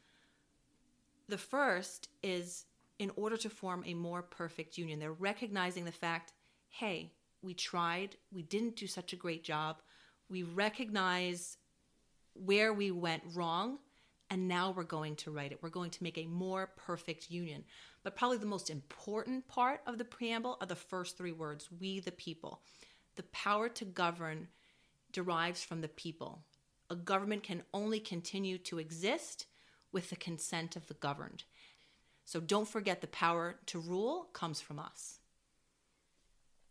The 1.27 1.37
first 1.37 2.09
is 2.23 2.65
in 2.97 3.11
order 3.15 3.37
to 3.37 3.49
form 3.49 3.83
a 3.85 3.93
more 3.93 4.21
perfect 4.21 4.77
union, 4.77 4.99
they're 4.99 5.13
recognizing 5.13 5.85
the 5.85 5.91
fact 5.91 6.33
hey, 6.71 7.11
we 7.41 7.53
tried, 7.53 8.15
we 8.31 8.43
didn't 8.43 8.75
do 8.75 8.85
such 8.85 9.11
a 9.11 9.15
great 9.15 9.43
job, 9.43 9.81
we 10.29 10.43
recognize 10.43 11.57
where 12.33 12.73
we 12.73 12.91
went 12.91 13.23
wrong, 13.33 13.79
and 14.29 14.47
now 14.47 14.71
we're 14.71 14.83
going 14.83 15.15
to 15.17 15.31
write 15.31 15.51
it. 15.51 15.59
We're 15.61 15.69
going 15.69 15.89
to 15.91 16.03
make 16.03 16.17
a 16.17 16.27
more 16.27 16.71
perfect 16.75 17.31
union. 17.31 17.63
But 18.03 18.15
probably 18.15 18.37
the 18.37 18.45
most 18.45 18.69
important 18.69 19.47
part 19.47 19.81
of 19.87 19.97
the 19.97 20.05
preamble 20.05 20.57
are 20.61 20.67
the 20.67 20.75
first 20.75 21.17
three 21.17 21.31
words 21.31 21.69
we 21.79 21.99
the 21.99 22.11
people. 22.11 22.61
The 23.15 23.23
power 23.23 23.69
to 23.69 23.85
govern 23.85 24.47
derives 25.11 25.63
from 25.63 25.81
the 25.81 25.87
people. 25.87 26.43
A 26.89 26.95
government 26.95 27.43
can 27.43 27.63
only 27.73 27.99
continue 27.99 28.57
to 28.59 28.79
exist 28.79 29.47
with 29.91 30.09
the 30.09 30.15
consent 30.15 30.75
of 30.75 30.87
the 30.87 30.93
governed. 30.95 31.43
So 32.25 32.39
don't 32.39 32.67
forget 32.67 33.01
the 33.01 33.07
power 33.07 33.55
to 33.67 33.79
rule 33.79 34.29
comes 34.33 34.61
from 34.61 34.77
us. 34.77 35.19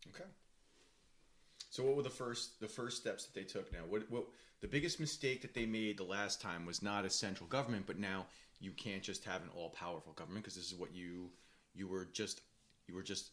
Okay. 0.07 0.29
So 1.79 1.85
what 1.85 1.95
were 1.95 2.03
the 2.03 2.09
first 2.09 2.59
the 2.59 2.67
first 2.67 2.97
steps 2.97 3.23
that 3.23 3.33
they 3.33 3.45
took 3.45 3.71
now? 3.71 3.79
What 3.87 4.11
what 4.11 4.25
the 4.59 4.67
biggest 4.67 4.99
mistake 4.99 5.41
that 5.43 5.53
they 5.53 5.65
made 5.65 5.97
the 5.97 6.03
last 6.03 6.41
time 6.41 6.65
was 6.65 6.83
not 6.83 7.05
a 7.05 7.09
central 7.09 7.47
government, 7.47 7.85
but 7.87 7.97
now 7.97 8.25
you 8.59 8.71
can't 8.71 9.01
just 9.01 9.23
have 9.23 9.41
an 9.43 9.49
all 9.55 9.69
powerful 9.69 10.11
government 10.11 10.43
because 10.43 10.57
this 10.57 10.69
is 10.69 10.77
what 10.77 10.93
you 10.93 11.29
you 11.73 11.87
were 11.87 12.09
just 12.11 12.41
you 12.85 12.95
were 12.95 13.01
just 13.01 13.29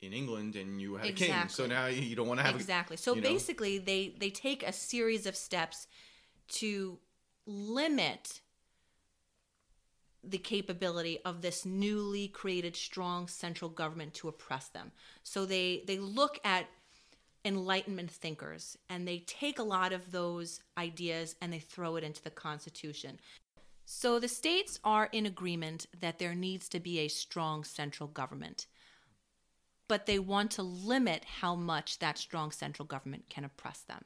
in 0.00 0.12
England 0.12 0.54
and 0.54 0.80
you 0.80 0.94
had 0.94 1.08
a 1.08 1.12
king. 1.12 1.48
So 1.48 1.66
now 1.66 1.86
you 1.86 2.14
don't 2.14 2.28
want 2.28 2.38
to 2.38 2.46
have 2.46 2.54
a- 2.54 2.58
exactly 2.58 2.96
so 2.96 3.16
you 3.16 3.20
know? 3.20 3.28
basically 3.28 3.78
they 3.78 4.14
they 4.16 4.30
take 4.30 4.62
a 4.62 4.72
series 4.72 5.26
of 5.26 5.34
steps 5.34 5.88
to 6.60 7.00
limit 7.46 8.42
the 10.22 10.38
capability 10.38 11.18
of 11.24 11.42
this 11.42 11.66
newly 11.66 12.28
created 12.28 12.76
strong 12.76 13.26
central 13.26 13.70
government 13.70 14.14
to 14.14 14.28
oppress 14.28 14.68
them 14.68 14.92
so 15.24 15.44
they 15.44 15.82
they 15.88 15.98
look 15.98 16.38
at 16.44 16.68
enlightenment 17.44 18.10
thinkers 18.10 18.76
and 18.88 19.06
they 19.06 19.18
take 19.26 19.58
a 19.58 19.62
lot 19.62 19.92
of 19.92 20.12
those 20.12 20.60
ideas 20.76 21.36
and 21.40 21.52
they 21.52 21.58
throw 21.58 21.96
it 21.96 22.04
into 22.04 22.22
the 22.22 22.30
constitution 22.30 23.18
so 23.86 24.20
the 24.20 24.28
states 24.28 24.78
are 24.84 25.08
in 25.12 25.26
agreement 25.26 25.86
that 25.98 26.18
there 26.18 26.34
needs 26.34 26.68
to 26.68 26.78
be 26.78 26.98
a 26.98 27.08
strong 27.08 27.64
central 27.64 28.08
government 28.08 28.66
but 29.90 30.06
they 30.06 30.20
want 30.20 30.52
to 30.52 30.62
limit 30.62 31.24
how 31.40 31.56
much 31.56 31.98
that 31.98 32.16
strong 32.16 32.52
central 32.52 32.86
government 32.86 33.24
can 33.28 33.44
oppress 33.44 33.80
them. 33.80 34.04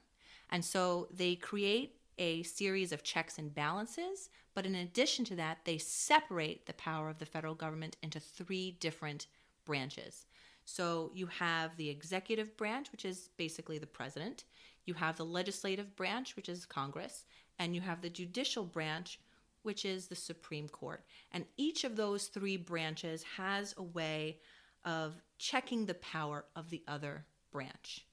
And 0.49 0.65
so 0.65 1.09
they 1.13 1.37
create 1.37 1.97
a 2.17 2.43
series 2.45 2.91
of 2.91 3.03
checks 3.03 3.37
and 3.37 3.55
balances, 3.55 4.31
but 4.55 4.65
in 4.65 4.75
addition 4.75 5.27
to 5.27 5.37
that, 5.37 5.59
they 5.67 5.77
separate 5.77 6.65
the 6.65 6.73
power 6.73 7.11
of 7.11 7.19
the 7.19 7.27
federal 7.27 7.55
government 7.55 7.99
into 8.03 8.19
three 8.19 8.79
different 8.81 9.27
branches. 9.67 10.25
So 10.65 11.11
you 11.15 11.27
have 11.27 11.77
the 11.77 11.91
executive 11.91 12.57
branch, 12.57 12.91
which 12.91 13.05
is 13.05 13.29
basically 13.37 13.79
the 13.79 13.87
president, 13.87 14.45
you 14.87 14.95
have 14.95 15.17
the 15.17 15.25
legislative 15.25 15.97
branch, 15.97 16.37
which 16.37 16.49
is 16.49 16.67
Congress, 16.67 17.25
and 17.59 17.75
you 17.75 17.81
have 17.81 18.03
the 18.03 18.11
judicial 18.11 18.65
branch, 18.65 19.19
which 19.63 19.85
is 19.85 20.09
the 20.09 20.17
Supreme 20.17 20.69
Court. 20.69 21.05
And 21.33 21.47
each 21.57 21.85
of 21.85 21.97
those 21.97 22.27
three 22.27 22.57
branches 22.57 23.23
has 23.37 23.75
a 23.79 23.83
way 23.83 24.39
of 24.85 25.15
checking 25.39 25.87
the 25.87 25.95
power 25.95 26.45
of 26.55 26.69
the 26.69 26.83
other 26.87 27.25
branch. 27.51 28.07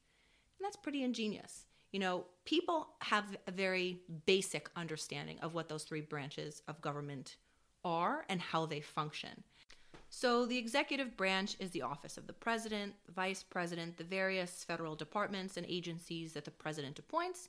And 0.57 0.65
that's 0.65 0.77
pretty 0.77 1.03
ingenious. 1.03 1.65
You 1.91 1.99
know, 1.99 2.25
people 2.45 2.87
have 2.99 3.25
a 3.47 3.51
very 3.51 3.99
basic 4.25 4.69
understanding 4.77 5.39
of 5.41 5.53
what 5.53 5.67
those 5.67 5.83
three 5.83 6.01
branches 6.01 6.61
of 6.69 6.79
government 6.79 7.35
are 7.83 8.25
and 8.29 8.39
how 8.39 8.65
they 8.65 8.79
function. 8.79 9.43
So, 10.13 10.45
the 10.45 10.57
executive 10.57 11.15
branch 11.15 11.55
is 11.57 11.71
the 11.71 11.83
office 11.83 12.17
of 12.17 12.27
the 12.27 12.33
president, 12.33 12.95
the 13.05 13.13
vice 13.13 13.43
president, 13.43 13.97
the 13.97 14.03
various 14.03 14.65
federal 14.65 14.93
departments 14.93 15.55
and 15.55 15.65
agencies 15.69 16.33
that 16.33 16.43
the 16.43 16.51
president 16.51 16.99
appoints. 16.99 17.47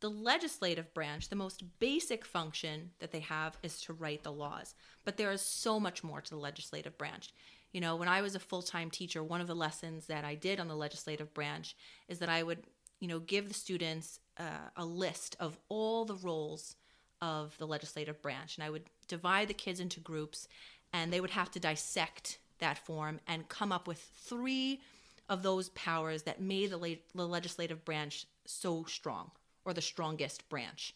The 0.00 0.08
legislative 0.08 0.94
branch, 0.94 1.28
the 1.28 1.36
most 1.36 1.62
basic 1.78 2.24
function 2.24 2.92
that 3.00 3.12
they 3.12 3.20
have 3.20 3.58
is 3.62 3.82
to 3.82 3.92
write 3.92 4.22
the 4.22 4.32
laws. 4.32 4.74
But 5.04 5.18
there 5.18 5.30
is 5.30 5.42
so 5.42 5.78
much 5.78 6.02
more 6.02 6.22
to 6.22 6.30
the 6.30 6.38
legislative 6.38 6.96
branch. 6.96 7.34
You 7.70 7.82
know, 7.82 7.96
when 7.96 8.08
I 8.08 8.22
was 8.22 8.34
a 8.34 8.40
full 8.40 8.62
time 8.62 8.90
teacher, 8.90 9.22
one 9.22 9.42
of 9.42 9.46
the 9.46 9.54
lessons 9.54 10.06
that 10.06 10.24
I 10.24 10.34
did 10.34 10.58
on 10.58 10.68
the 10.68 10.76
legislative 10.76 11.34
branch 11.34 11.76
is 12.08 12.18
that 12.20 12.30
I 12.30 12.42
would, 12.42 12.64
you 13.00 13.08
know, 13.08 13.18
give 13.18 13.48
the 13.48 13.54
students 13.54 14.20
uh, 14.38 14.70
a 14.74 14.86
list 14.86 15.36
of 15.38 15.58
all 15.68 16.06
the 16.06 16.16
roles 16.16 16.76
of 17.20 17.56
the 17.58 17.66
legislative 17.66 18.22
branch. 18.22 18.56
And 18.56 18.64
I 18.64 18.70
would 18.70 18.84
divide 19.06 19.48
the 19.48 19.54
kids 19.54 19.80
into 19.80 20.00
groups, 20.00 20.48
and 20.92 21.12
they 21.12 21.20
would 21.20 21.30
have 21.30 21.50
to 21.52 21.60
dissect 21.60 22.38
that 22.58 22.78
form 22.78 23.20
and 23.26 23.48
come 23.48 23.72
up 23.72 23.86
with 23.86 23.98
three 23.98 24.80
of 25.28 25.42
those 25.42 25.68
powers 25.70 26.24
that 26.24 26.40
made 26.40 26.70
the, 26.70 26.78
le- 26.78 26.96
the 27.14 27.26
legislative 27.26 27.84
branch 27.84 28.26
so 28.44 28.84
strong 28.84 29.30
or 29.64 29.72
the 29.72 29.80
strongest 29.80 30.48
branch. 30.48 30.94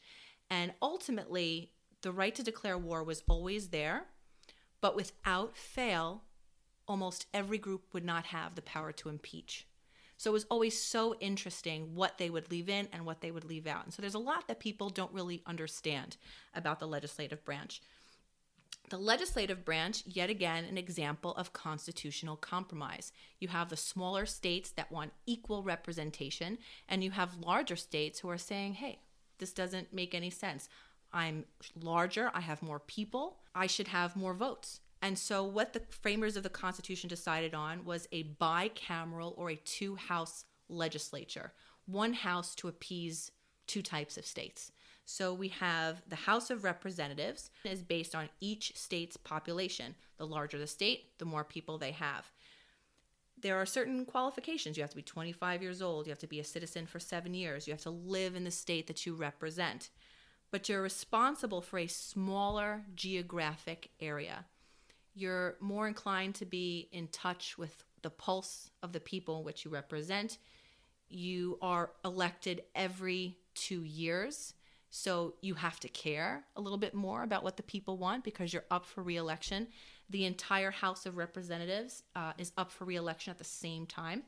And 0.51 0.73
ultimately, 0.83 1.71
the 2.03 2.13
right 2.13 2.35
to 2.35 2.43
declare 2.43 2.77
war 2.77 3.03
was 3.03 3.23
always 3.29 3.69
there, 3.69 4.05
but 4.81 4.97
without 4.97 5.57
fail, 5.57 6.23
almost 6.87 7.27
every 7.33 7.59
group 7.59 7.83
would 7.93 8.05
not 8.05 8.27
have 8.27 8.55
the 8.55 8.63
power 8.63 8.93
to 8.93 9.09
impeach. 9.09 9.67
So 10.17 10.31
it 10.31 10.35
was 10.35 10.47
always 10.51 10.81
so 10.81 11.15
interesting 11.21 11.95
what 11.95 12.19
they 12.19 12.31
would 12.31 12.51
leave 12.51 12.69
in 12.69 12.89
and 12.93 13.05
what 13.05 13.21
they 13.21 13.31
would 13.31 13.45
leave 13.45 13.67
out. 13.67 13.85
And 13.85 13.93
so 13.93 14.01
there's 14.01 14.15
a 14.15 14.19
lot 14.19 14.47
that 14.49 14.61
people 14.61 14.89
don't 14.89 15.13
really 15.13 15.43
understand 15.47 16.17
about 16.55 16.79
the 16.79 16.87
legislative 16.87 17.45
branch. 17.45 17.83
The 18.91 18.99
legislative 18.99 19.65
branch, 19.65 20.03
yet 20.07 20.31
again, 20.31 20.65
an 20.65 20.77
example 20.77 21.35
of 21.37 21.53
constitutional 21.53 22.37
compromise. 22.37 23.13
You 23.41 23.49
have 23.49 23.71
the 23.71 23.77
smaller 23.77 24.27
states 24.27 24.71
that 24.73 24.93
want 24.93 25.13
equal 25.27 25.63
representation, 25.63 26.59
and 26.89 27.03
you 27.03 27.11
have 27.13 27.39
larger 27.39 27.77
states 27.77 28.21
who 28.21 28.29
are 28.29 28.39
saying, 28.39 28.75
hey, 28.75 29.01
this 29.39 29.53
doesn't 29.53 29.93
make 29.93 30.15
any 30.15 30.31
sense. 30.31 30.69
I'm 31.13 31.45
larger, 31.81 32.31
I 32.35 32.41
have 32.41 32.63
more 32.63 32.81
people, 32.81 33.39
I 33.55 33.67
should 33.67 33.89
have 33.89 34.17
more 34.17 34.35
votes. 34.35 34.81
And 35.01 35.19
so, 35.19 35.45
what 35.45 35.73
the 35.73 35.83
framers 35.91 36.37
of 36.37 36.43
the 36.43 36.49
Constitution 36.49 37.09
decided 37.09 37.55
on 37.55 37.85
was 37.85 38.09
a 38.11 38.25
bicameral 38.41 39.35
or 39.37 39.51
a 39.51 39.57
two 39.57 39.97
house 39.97 40.45
legislature, 40.69 41.53
one 41.87 42.15
house 42.15 42.55
to 42.57 42.69
appease 42.69 43.31
two 43.67 43.83
types 43.83 44.17
of 44.17 44.27
states. 44.27 44.73
So 45.05 45.35
we 45.35 45.49
have 45.49 46.03
the 46.09 46.17
House 46.17 46.51
of 46.51 46.65
Representatives 46.65 47.51
is 47.65 47.83
based 47.83 48.15
on 48.15 48.31
each 48.41 48.73
state's 48.75 49.17
population. 49.17 49.95
The 50.17 50.27
larger 50.27 50.59
the 50.59 50.67
state, 50.67 51.19
the 51.19 51.25
more 51.25 51.45
people 51.45 51.77
they 51.77 51.93
have. 51.93 52.31
There 53.37 53.57
are 53.57 53.67
certain 53.67 54.07
qualifications. 54.07 54.77
You 54.77 54.83
have 54.83 54.91
to 54.91 54.97
be 54.97 55.03
25 55.03 55.61
years 55.61 55.83
old, 55.83 56.07
you 56.07 56.11
have 56.11 56.19
to 56.21 56.27
be 56.27 56.41
a 56.41 56.45
citizen 56.45 56.87
for 56.87 56.99
7 56.99 57.35
years, 57.35 57.67
you 57.67 57.73
have 57.73 57.83
to 57.83 57.91
live 57.91 58.35
in 58.35 58.45
the 58.45 58.51
state 58.51 58.87
that 58.87 59.05
you 59.05 59.15
represent. 59.15 59.91
But 60.51 60.69
you're 60.69 60.81
responsible 60.81 61.61
for 61.61 61.79
a 61.79 61.87
smaller 61.87 62.85
geographic 62.95 63.91
area. 64.01 64.47
You're 65.15 65.57
more 65.61 65.87
inclined 65.87 66.37
to 66.37 66.47
be 66.47 66.89
in 66.93 67.09
touch 67.09 67.59
with 67.59 67.85
the 68.03 68.11
pulse 68.11 68.71
of 68.83 68.93
the 68.93 69.01
people 69.01 69.43
which 69.43 69.65
you 69.65 69.71
represent. 69.71 70.39
You 71.09 71.59
are 71.61 71.91
elected 72.05 72.63
every 72.75 73.37
2 73.55 73.83
years. 73.83 74.55
So 74.97 75.35
you 75.41 75.55
have 75.55 75.81
to 75.81 75.89
care 75.89 76.45
a 76.55 76.61
little 76.61 76.79
bit 76.79 76.95
more 76.95 77.25
about 77.25 77.43
what 77.43 77.57
the 77.57 77.65
people 77.65 77.99
want 77.99 78.23
because 78.23 78.53
you're 78.53 78.65
up 78.71 78.87
for 78.87 79.03
reelection. 79.03 79.67
The 80.09 80.25
entire 80.25 80.71
House 80.71 81.05
of 81.05 81.17
Representatives 81.17 82.05
uh, 82.15 82.31
is 82.39 82.53
up 82.57 82.71
for 82.71 82.85
reelection 82.85 83.33
at 83.33 83.39
the 83.39 83.43
same 83.43 83.87
time. 83.87 84.23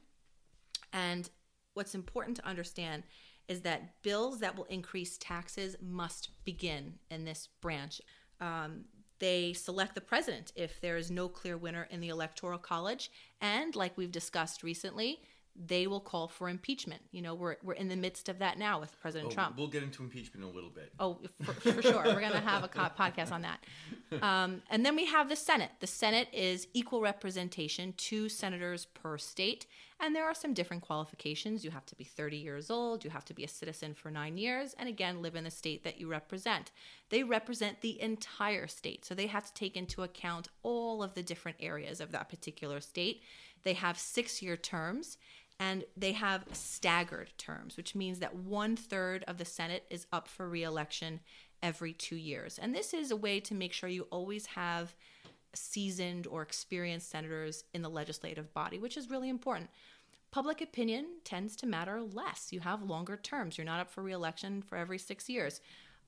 And 0.93 1.31
what's 1.75 1.95
important 1.95 2.39
to 2.39 2.47
understand 2.47 3.05
is 3.47 3.61
that 3.61 4.03
bills 4.03 4.41
that 4.41 4.57
will 4.57 4.65
increase 4.65 5.17
taxes 5.19 5.77
must 5.81 6.31
begin 6.45 6.95
in 7.13 7.25
this 7.25 7.49
branch. 7.61 8.01
Um, 8.41 8.87
they 9.21 9.53
select 9.53 9.95
the 9.95 10.01
president 10.01 10.53
if 10.57 10.81
there 10.81 10.97
is 10.97 11.13
no 11.13 11.29
clear 11.29 11.57
winner 11.57 11.87
in 11.93 12.01
the 12.01 12.09
Electoral 12.09 12.59
College. 12.59 13.13
And 13.41 13.77
like 13.77 13.97
we've 13.97 14.11
discussed 14.11 14.65
recently, 14.65 15.21
they 15.65 15.87
will 15.87 16.01
call 16.01 16.29
for 16.29 16.49
impeachment. 16.49 17.03
You 17.13 17.23
know, 17.23 17.35
we're, 17.35 17.57
we're 17.63 17.75
in 17.75 17.89
the 17.89 17.97
midst 17.97 18.29
of 18.29 18.39
that 18.41 18.59
now 18.59 18.81
with 18.81 18.99
President 19.01 19.33
Oh, 19.33 19.35
Trump. 19.35 19.57
We'll 19.57 19.69
get 19.69 19.83
into 19.83 20.03
impeachment 20.03 20.45
in 20.45 20.51
a 20.51 20.55
little 20.55 20.71
bit. 20.71 20.93
Oh, 20.99 21.19
for, 21.43 21.53
for 21.53 21.83
sure. 21.83 22.03
We're 22.05 22.21
going 22.21 22.33
to 22.33 22.41
have 22.41 22.65
a 22.65 22.69
co- 22.69 22.91
podcast 22.99 23.33
on 23.33 23.43
that. 23.43 23.65
Um, 24.23 24.63
and 24.71 24.85
then 24.85 24.95
we 24.97 25.07
have 25.07 25.29
the 25.29 25.37
Senate. 25.37 25.71
The 25.81 25.87
Senate 25.87 26.29
is 26.33 26.69
equal 26.75 27.01
representation, 27.01 27.95
two 27.97 28.29
senators 28.29 28.87
per 28.87 29.19
state. 29.19 29.67
And 29.99 30.15
there 30.15 30.25
are 30.25 30.35
some 30.35 30.53
different 30.53 30.83
qualifications. 30.83 31.65
You 31.65 31.71
have 31.71 31.87
to 31.87 31.95
be 31.95 32.05
30 32.05 32.37
years 32.37 32.71
old, 32.71 33.03
you 33.03 33.11
have 33.11 33.25
to 33.27 33.35
be 33.35 33.45
a 33.45 33.49
citizen 33.49 33.95
for 33.95 34.11
nine 34.11 34.37
years, 34.37 34.75
and 34.79 34.89
again, 34.91 35.23
live 35.23 35.37
in 35.37 35.45
the 35.45 35.51
state 35.51 35.85
that 35.85 35.99
you 35.99 36.07
represent. 36.07 36.71
They 37.09 37.23
represent 37.23 37.81
the 37.81 38.01
entire 38.01 38.67
state. 38.67 39.07
So 39.07 39.15
they 39.15 39.27
have 39.29 39.47
to 39.47 39.55
take 39.55 39.75
into 39.75 40.03
account 40.03 40.49
all 40.63 41.03
of 41.03 41.15
the 41.15 41.23
different 41.23 41.57
areas 41.61 42.01
of 42.01 42.13
that 42.13 42.29
particular 42.29 42.81
state. 42.81 43.23
They 43.65 43.73
have 43.73 43.99
six 43.99 44.43
year 44.43 44.57
terms 44.57 45.17
and 45.59 45.85
they 45.97 46.13
have 46.13 46.45
staggered 46.53 47.33
terms, 47.39 47.77
which 47.77 47.95
means 47.95 48.19
that 48.19 48.35
one 48.35 48.77
third 48.77 49.25
of 49.27 49.39
the 49.39 49.45
Senate 49.45 49.85
is 49.91 50.07
up 50.13 50.29
for 50.29 50.49
reelection 50.49 51.21
every 51.63 51.93
two 51.93 52.17
years. 52.17 52.59
And 52.59 52.75
this 52.75 52.93
is 52.93 53.11
a 53.11 53.17
way 53.17 53.41
to 53.41 53.55
make 53.55 53.73
sure 53.73 53.89
you 53.89 54.07
always 54.11 54.47
have 54.47 54.95
seasoned 55.55 56.27
or 56.27 56.43
experienced 56.43 57.11
senators 57.11 57.65
in 57.73 57.81
the 57.81 57.89
legislative 57.89 58.53
body, 58.53 58.79
which 58.79 58.97
is 58.97 59.11
really 59.11 59.31
important. 59.31 59.71
Public 60.31 60.61
opinion 60.61 61.07
tends 61.25 61.57
to 61.57 61.67
matter 61.67 62.03
less. 62.03 62.49
You 62.51 62.61
have 62.61 62.83
longer 62.83 63.17
terms. 63.17 63.57
You're 63.57 63.65
not 63.65 63.81
up 63.81 63.91
for 63.91 64.03
reelection 64.03 64.61
for 64.61 64.77
every 64.77 64.99
six 64.99 65.31
years. 65.31 65.63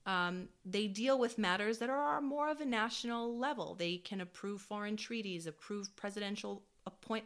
Um, 0.05 0.49
they 0.65 0.87
deal 0.87 1.17
with 1.17 1.37
matters 1.37 1.79
that 1.79 1.89
are 1.89 2.21
more 2.21 2.49
of 2.49 2.61
a 2.61 2.65
national 2.65 3.37
level. 3.37 3.75
They 3.75 3.97
can 3.97 4.21
approve 4.21 4.61
foreign 4.61 4.97
treaties, 4.97 5.47
approve 5.47 5.95
presidential 5.95 6.63
appoint 6.85 7.25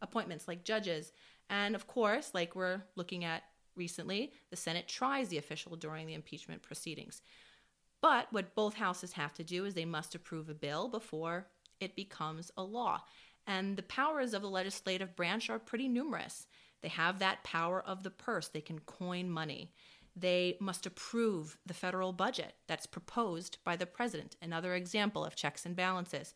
appointments 0.00 0.48
like 0.48 0.64
judges, 0.64 1.12
and 1.50 1.74
of 1.74 1.86
course, 1.86 2.30
like 2.34 2.54
we're 2.54 2.82
looking 2.96 3.24
at 3.24 3.42
recently, 3.76 4.32
the 4.50 4.56
Senate 4.56 4.88
tries 4.88 5.28
the 5.28 5.38
official 5.38 5.76
during 5.76 6.06
the 6.06 6.14
impeachment 6.14 6.62
proceedings. 6.62 7.22
But 8.00 8.26
what 8.32 8.54
both 8.54 8.74
houses 8.74 9.12
have 9.12 9.32
to 9.34 9.44
do 9.44 9.64
is 9.64 9.74
they 9.74 9.84
must 9.84 10.14
approve 10.14 10.48
a 10.48 10.54
bill 10.54 10.88
before 10.88 11.46
it 11.80 11.96
becomes 11.96 12.50
a 12.56 12.62
law. 12.62 13.02
And 13.46 13.76
the 13.76 13.82
powers 13.82 14.34
of 14.34 14.42
the 14.42 14.50
legislative 14.50 15.16
branch 15.16 15.50
are 15.50 15.58
pretty 15.58 15.88
numerous. 15.88 16.46
They 16.82 16.88
have 16.88 17.18
that 17.18 17.44
power 17.44 17.82
of 17.82 18.02
the 18.02 18.10
purse. 18.10 18.48
They 18.48 18.60
can 18.60 18.80
coin 18.80 19.30
money. 19.30 19.72
They 20.14 20.56
must 20.60 20.84
approve 20.84 21.56
the 21.64 21.74
federal 21.74 22.12
budget 22.12 22.54
that's 22.66 22.86
proposed 22.86 23.58
by 23.64 23.76
the 23.76 23.86
president. 23.86 24.36
Another 24.42 24.74
example 24.74 25.24
of 25.24 25.36
checks 25.36 25.64
and 25.64 25.74
balances. 25.74 26.34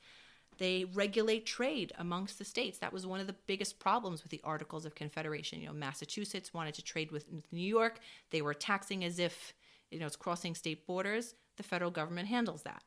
They 0.59 0.85
regulate 0.85 1.45
trade 1.47 1.93
amongst 1.99 2.39
the 2.39 2.45
states. 2.45 2.79
That 2.79 2.93
was 2.93 3.07
one 3.07 3.21
of 3.21 3.27
the 3.27 3.37
biggest 3.47 3.79
problems 3.79 4.23
with 4.23 4.31
the 4.31 4.41
Articles 4.43 4.87
of 4.87 4.95
Confederation. 4.95 5.61
You 5.61 5.69
know, 5.69 5.75
Massachusetts 5.75 6.55
wanted 6.55 6.75
to 6.75 6.83
trade 6.83 7.11
with 7.11 7.27
New 7.53 7.67
York. 7.67 8.01
They 8.31 8.43
were 8.43 8.55
taxing 8.55 9.05
as 9.05 9.19
if, 9.19 9.53
you 9.91 9.99
know, 9.99 10.07
it's 10.07 10.17
crossing 10.17 10.55
state 10.55 10.87
borders. 10.87 11.35
The 11.57 11.63
federal 11.63 11.91
government 11.91 12.29
handles 12.29 12.63
that. 12.63 12.83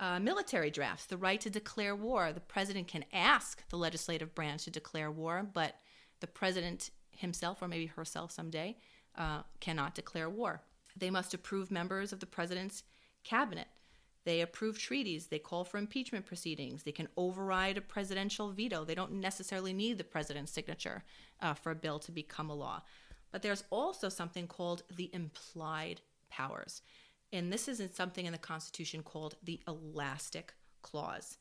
Uh, 0.00 0.20
military 0.20 0.70
drafts, 0.70 1.06
the 1.06 1.16
right 1.16 1.40
to 1.40 1.50
declare 1.50 1.96
war. 1.96 2.32
The 2.32 2.40
president 2.40 2.86
can 2.86 3.04
ask 3.12 3.68
the 3.68 3.76
legislative 3.76 4.32
branch 4.32 4.64
to 4.64 4.70
declare 4.70 5.10
war, 5.10 5.44
but 5.52 5.74
the 6.20 6.28
president 6.28 6.90
himself, 7.10 7.60
or 7.60 7.68
maybe 7.68 7.86
herself 7.86 8.30
someday, 8.30 8.76
uh, 9.16 9.42
cannot 9.58 9.96
declare 9.96 10.30
war. 10.30 10.62
They 10.96 11.10
must 11.10 11.34
approve 11.34 11.70
members 11.70 12.12
of 12.12 12.20
the 12.20 12.26
president's 12.26 12.84
cabinet. 13.24 13.66
They 14.28 14.42
approve 14.42 14.78
treaties. 14.78 15.28
They 15.28 15.38
call 15.38 15.64
for 15.64 15.78
impeachment 15.78 16.26
proceedings. 16.26 16.82
They 16.82 16.92
can 16.92 17.08
override 17.16 17.78
a 17.78 17.80
presidential 17.80 18.50
veto. 18.50 18.84
They 18.84 18.94
don't 18.94 19.14
necessarily 19.14 19.72
need 19.72 19.96
the 19.96 20.04
president's 20.04 20.52
signature 20.52 21.02
uh, 21.40 21.54
for 21.54 21.70
a 21.70 21.74
bill 21.74 21.98
to 22.00 22.12
become 22.12 22.50
a 22.50 22.54
law. 22.54 22.82
But 23.32 23.40
there's 23.40 23.64
also 23.70 24.10
something 24.10 24.46
called 24.46 24.82
the 24.94 25.08
implied 25.14 26.02
powers. 26.28 26.82
And 27.32 27.50
this 27.50 27.68
is 27.68 27.80
something 27.94 28.26
in 28.26 28.32
the 28.32 28.38
Constitution 28.38 29.02
called 29.02 29.36
the 29.42 29.60
Elastic 29.66 30.52
Clause. 30.82 31.38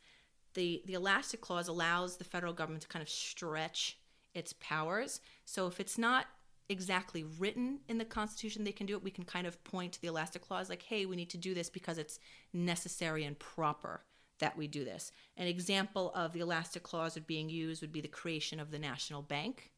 The, 0.53 0.81
the 0.85 0.93
Elastic 0.93 1.41
Clause 1.41 1.67
allows 1.67 2.15
the 2.15 2.23
federal 2.23 2.53
government 2.53 2.83
to 2.83 2.87
kind 2.87 3.03
of 3.03 3.09
stretch 3.09 3.97
its 4.33 4.53
powers. 4.61 5.19
So 5.43 5.67
if 5.67 5.81
it's 5.81 5.97
not 5.97 6.27
exactly 6.69 7.23
written 7.39 7.79
in 7.87 7.97
the 7.97 8.05
Constitution 8.05 8.63
they 8.63 8.71
can 8.71 8.87
do 8.87 8.95
it, 8.95 9.03
we 9.03 9.11
can 9.11 9.23
kind 9.23 9.47
of 9.47 9.63
point 9.63 9.93
to 9.93 10.01
the 10.01 10.07
Elastic 10.07 10.41
Clause 10.41 10.69
like, 10.69 10.83
hey, 10.83 11.05
we 11.05 11.15
need 11.15 11.29
to 11.29 11.37
do 11.37 11.53
this 11.53 11.69
because 11.69 11.97
it's 11.97 12.19
necessary 12.53 13.23
and 13.23 13.39
proper 13.39 14.03
that 14.39 14.57
we 14.57 14.67
do 14.67 14.83
this. 14.83 15.11
An 15.37 15.47
example 15.47 16.11
of 16.13 16.33
the 16.33 16.41
Elastic 16.41 16.83
Clause 16.83 17.17
being 17.25 17.49
used 17.49 17.81
would 17.81 17.91
be 17.91 18.01
the 18.01 18.07
creation 18.07 18.59
of 18.59 18.71
the 18.71 18.79
National 18.79 19.21
Bank, 19.21 19.71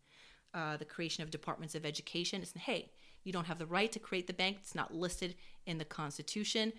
uh, 0.54 0.78
the 0.78 0.86
creation 0.86 1.24
of 1.24 1.30
departments 1.30 1.76
of 1.76 1.86
education. 1.86 2.42
It's, 2.42 2.54
hey, 2.58 2.90
you 3.24 3.32
don't 3.32 3.46
have 3.46 3.60
the 3.60 3.66
right 3.66 3.92
to 3.92 4.00
create 4.00 4.28
the 4.28 4.34
bank, 4.34 4.58
it's 4.60 4.76
not 4.76 4.94
listed 4.94 5.36
in 5.66 5.78
the 5.78 5.86
Constitution, 5.86 6.74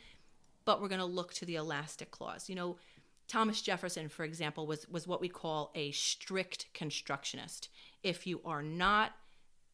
but 0.64 0.80
we're 0.80 0.88
going 0.88 1.00
to 1.00 1.04
look 1.06 1.32
to 1.34 1.46
the 1.46 1.56
Elastic 1.56 2.10
Clause. 2.10 2.48
You 2.48 2.54
know, 2.54 2.76
Thomas 3.28 3.62
Jefferson, 3.62 4.08
for 4.08 4.24
example, 4.24 4.66
was, 4.66 4.88
was 4.88 5.06
what 5.06 5.20
we 5.20 5.28
call 5.28 5.70
a 5.74 5.92
strict 5.92 6.66
constructionist. 6.74 7.68
If 8.02 8.26
you 8.26 8.40
are 8.44 8.62
not 8.62 9.12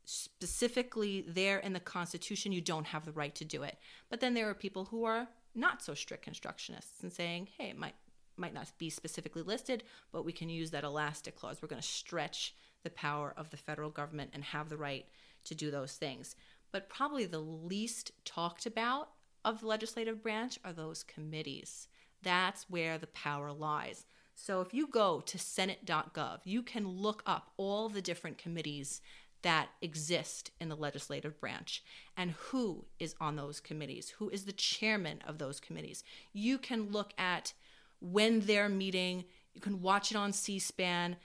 specifically 0.06 1.24
there 1.26 1.58
in 1.58 1.72
the 1.72 1.80
Constitution, 1.80 2.52
you 2.52 2.60
don't 2.60 2.86
have 2.86 3.04
the 3.04 3.12
right 3.12 3.34
to 3.34 3.44
do 3.44 3.62
it. 3.62 3.76
But 4.08 4.20
then 4.20 4.34
there 4.34 4.48
are 4.48 4.54
people 4.54 4.86
who 4.86 5.04
are 5.04 5.28
not 5.54 5.82
so 5.82 5.94
strict 5.94 6.26
constructionists 6.26 7.02
and 7.02 7.12
saying, 7.12 7.48
hey, 7.58 7.70
it 7.70 7.78
might 7.78 7.94
might 8.38 8.54
not 8.54 8.70
be 8.76 8.90
specifically 8.90 9.40
listed, 9.40 9.82
but 10.12 10.24
we 10.24 10.32
can 10.32 10.50
use 10.50 10.70
that 10.70 10.84
elastic 10.84 11.36
clause. 11.36 11.62
We're 11.62 11.68
going 11.68 11.80
to 11.80 11.88
stretch 11.88 12.54
the 12.84 12.90
power 12.90 13.32
of 13.34 13.48
the 13.48 13.56
federal 13.56 13.88
government 13.88 14.32
and 14.34 14.44
have 14.44 14.68
the 14.68 14.76
right 14.76 15.06
to 15.44 15.54
do 15.54 15.70
those 15.70 15.94
things. 15.94 16.36
But 16.70 16.90
probably 16.90 17.24
the 17.24 17.38
least 17.38 18.12
talked 18.26 18.66
about 18.66 19.08
of 19.42 19.60
the 19.60 19.66
legislative 19.66 20.22
branch 20.22 20.58
are 20.64 20.74
those 20.74 21.02
committees. 21.02 21.88
That's 22.22 22.68
where 22.68 22.98
the 22.98 23.06
power 23.06 23.52
lies. 23.52 24.04
So 24.34 24.60
if 24.60 24.74
you 24.74 24.86
go 24.86 25.22
to 25.22 25.38
senate.gov, 25.38 26.40
you 26.44 26.62
can 26.62 26.86
look 26.86 27.22
up 27.24 27.52
all 27.56 27.88
the 27.88 28.02
different 28.02 28.36
committees 28.36 29.00
that 29.42 29.68
exist 29.80 30.50
in 30.60 30.68
the 30.68 30.76
legislative 30.76 31.40
branch 31.40 31.82
and 32.16 32.32
who 32.32 32.84
is 32.98 33.14
on 33.20 33.36
those 33.36 33.60
committees, 33.60 34.10
who 34.18 34.28
is 34.30 34.44
the 34.44 34.52
chairman 34.52 35.20
of 35.26 35.38
those 35.38 35.60
committees. 35.60 36.02
You 36.32 36.58
can 36.58 36.90
look 36.90 37.12
at 37.18 37.52
when 38.00 38.40
they're 38.40 38.68
meeting, 38.68 39.24
you 39.54 39.60
can 39.60 39.80
watch 39.80 40.10
it 40.10 40.16
on 40.16 40.32
C 40.32 40.58
SPAN, 40.58 41.16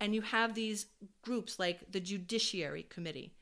and 0.00 0.14
you 0.14 0.22
have 0.22 0.54
these 0.54 0.86
groups 1.22 1.58
like 1.58 1.90
the 1.90 2.00
Judiciary 2.00 2.84
Committee, 2.88 3.32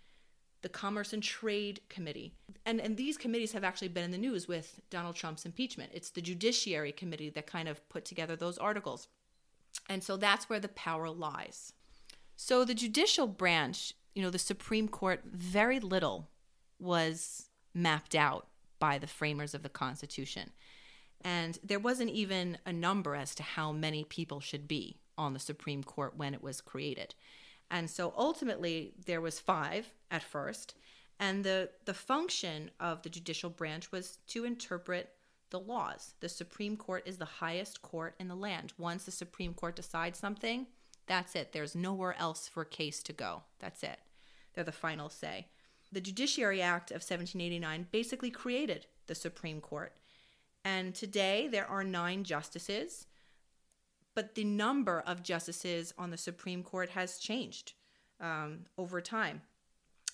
the 0.62 0.68
Commerce 0.68 1.12
and 1.12 1.22
Trade 1.22 1.80
Committee. 1.88 2.34
And, 2.66 2.80
and 2.80 2.96
these 2.96 3.16
committees 3.16 3.52
have 3.52 3.64
actually 3.64 3.88
been 3.88 4.04
in 4.04 4.10
the 4.10 4.18
news 4.18 4.48
with 4.48 4.80
Donald 4.90 5.14
Trump's 5.14 5.46
impeachment. 5.46 5.92
It's 5.94 6.10
the 6.10 6.20
Judiciary 6.20 6.92
Committee 6.92 7.30
that 7.30 7.46
kind 7.46 7.68
of 7.68 7.88
put 7.88 8.04
together 8.04 8.36
those 8.36 8.58
articles. 8.58 9.08
And 9.88 10.02
so 10.02 10.16
that's 10.16 10.48
where 10.48 10.60
the 10.60 10.68
power 10.68 11.10
lies. 11.10 11.72
So 12.36 12.64
the 12.64 12.74
judicial 12.74 13.26
branch 13.26 13.94
you 14.18 14.24
know, 14.24 14.30
the 14.30 14.38
Supreme 14.40 14.88
Court, 14.88 15.20
very 15.26 15.78
little 15.78 16.28
was 16.80 17.50
mapped 17.72 18.16
out 18.16 18.48
by 18.80 18.98
the 18.98 19.06
framers 19.06 19.54
of 19.54 19.62
the 19.62 19.68
Constitution. 19.68 20.50
And 21.20 21.56
there 21.62 21.78
wasn't 21.78 22.10
even 22.10 22.58
a 22.66 22.72
number 22.72 23.14
as 23.14 23.32
to 23.36 23.44
how 23.44 23.70
many 23.70 24.02
people 24.02 24.40
should 24.40 24.66
be 24.66 24.98
on 25.16 25.34
the 25.34 25.38
Supreme 25.38 25.84
Court 25.84 26.16
when 26.16 26.34
it 26.34 26.42
was 26.42 26.60
created. 26.60 27.14
And 27.70 27.88
so 27.88 28.12
ultimately, 28.18 28.94
there 29.06 29.20
was 29.20 29.38
five 29.38 29.92
at 30.10 30.24
first. 30.24 30.74
And 31.20 31.44
the, 31.44 31.70
the 31.84 31.94
function 31.94 32.72
of 32.80 33.02
the 33.02 33.10
judicial 33.10 33.50
branch 33.50 33.92
was 33.92 34.18
to 34.26 34.44
interpret 34.44 35.10
the 35.50 35.60
laws. 35.60 36.14
The 36.18 36.28
Supreme 36.28 36.76
Court 36.76 37.04
is 37.06 37.18
the 37.18 37.24
highest 37.24 37.82
court 37.82 38.16
in 38.18 38.26
the 38.26 38.34
land. 38.34 38.72
Once 38.78 39.04
the 39.04 39.12
Supreme 39.12 39.54
Court 39.54 39.76
decides 39.76 40.18
something, 40.18 40.66
that's 41.06 41.36
it. 41.36 41.52
There's 41.52 41.76
nowhere 41.76 42.16
else 42.18 42.48
for 42.48 42.62
a 42.62 42.66
case 42.66 43.00
to 43.04 43.12
go. 43.12 43.44
That's 43.60 43.84
it. 43.84 44.00
They're 44.58 44.64
the 44.64 44.72
final 44.72 45.08
say. 45.08 45.46
The 45.92 46.00
Judiciary 46.00 46.60
Act 46.60 46.90
of 46.90 46.96
1789 46.96 47.86
basically 47.92 48.32
created 48.32 48.86
the 49.06 49.14
Supreme 49.14 49.60
Court. 49.60 49.92
And 50.64 50.96
today 50.96 51.46
there 51.46 51.68
are 51.68 51.84
nine 51.84 52.24
justices, 52.24 53.06
but 54.16 54.34
the 54.34 54.42
number 54.42 55.04
of 55.06 55.22
justices 55.22 55.94
on 55.96 56.10
the 56.10 56.16
Supreme 56.16 56.64
Court 56.64 56.88
has 56.88 57.18
changed 57.18 57.74
um, 58.20 58.66
over 58.76 59.00
time. 59.00 59.42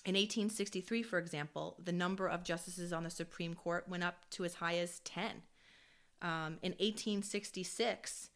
In 0.05 0.13
1863, 0.13 1.01
for 1.01 1.17
example, 1.17 1.75
the 1.83 1.91
number 1.91 2.27
of 2.27 2.43
justices 2.43 2.93
on 2.93 3.03
the 3.03 3.09
Supreme 3.09 3.55
Court 3.55 3.89
went 3.89 4.03
up 4.03 4.29
to 4.29 4.45
as 4.45 4.53
high 4.53 4.77
as 4.77 4.99
10. 4.99 5.41
Um, 6.21 6.59
in 6.61 6.73
1866, 6.73 8.29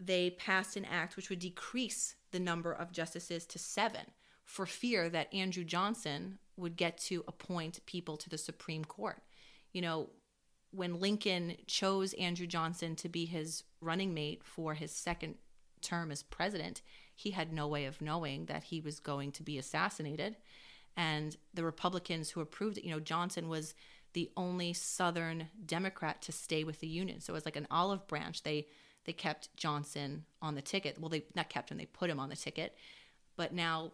they 0.00 0.30
passed 0.30 0.76
an 0.76 0.84
act 0.84 1.14
which 1.14 1.30
would 1.30 1.38
decrease 1.38 2.16
the 2.32 2.40
number 2.40 2.72
of 2.72 2.90
justices 2.90 3.46
to 3.46 3.60
seven 3.60 4.06
for 4.48 4.64
fear 4.64 5.10
that 5.10 5.32
Andrew 5.32 5.62
Johnson 5.62 6.38
would 6.56 6.74
get 6.74 6.96
to 6.96 7.22
appoint 7.28 7.84
people 7.84 8.16
to 8.16 8.30
the 8.30 8.38
Supreme 8.38 8.82
Court. 8.82 9.22
You 9.74 9.82
know, 9.82 10.08
when 10.70 11.00
Lincoln 11.00 11.56
chose 11.66 12.14
Andrew 12.14 12.46
Johnson 12.46 12.96
to 12.96 13.10
be 13.10 13.26
his 13.26 13.64
running 13.82 14.14
mate 14.14 14.42
for 14.42 14.72
his 14.72 14.90
second 14.90 15.34
term 15.82 16.10
as 16.10 16.22
president, 16.22 16.80
he 17.14 17.32
had 17.32 17.52
no 17.52 17.68
way 17.68 17.84
of 17.84 18.00
knowing 18.00 18.46
that 18.46 18.64
he 18.64 18.80
was 18.80 19.00
going 19.00 19.32
to 19.32 19.42
be 19.42 19.58
assassinated. 19.58 20.36
And 20.96 21.36
the 21.52 21.62
Republicans 21.62 22.30
who 22.30 22.40
approved 22.40 22.78
it, 22.78 22.84
you 22.84 22.90
know, 22.90 23.00
Johnson 23.00 23.50
was 23.50 23.74
the 24.14 24.30
only 24.34 24.72
Southern 24.72 25.48
Democrat 25.66 26.22
to 26.22 26.32
stay 26.32 26.64
with 26.64 26.80
the 26.80 26.88
Union. 26.88 27.20
So 27.20 27.34
it 27.34 27.36
was 27.36 27.44
like 27.44 27.56
an 27.56 27.68
olive 27.70 28.08
branch. 28.08 28.44
They 28.44 28.66
they 29.04 29.12
kept 29.12 29.54
Johnson 29.56 30.24
on 30.40 30.54
the 30.54 30.62
ticket. 30.62 30.98
Well, 30.98 31.10
they 31.10 31.24
not 31.34 31.50
kept 31.50 31.70
him; 31.70 31.76
they 31.76 31.84
put 31.84 32.08
him 32.08 32.18
on 32.18 32.30
the 32.30 32.36
ticket. 32.36 32.74
But 33.36 33.52
now 33.52 33.92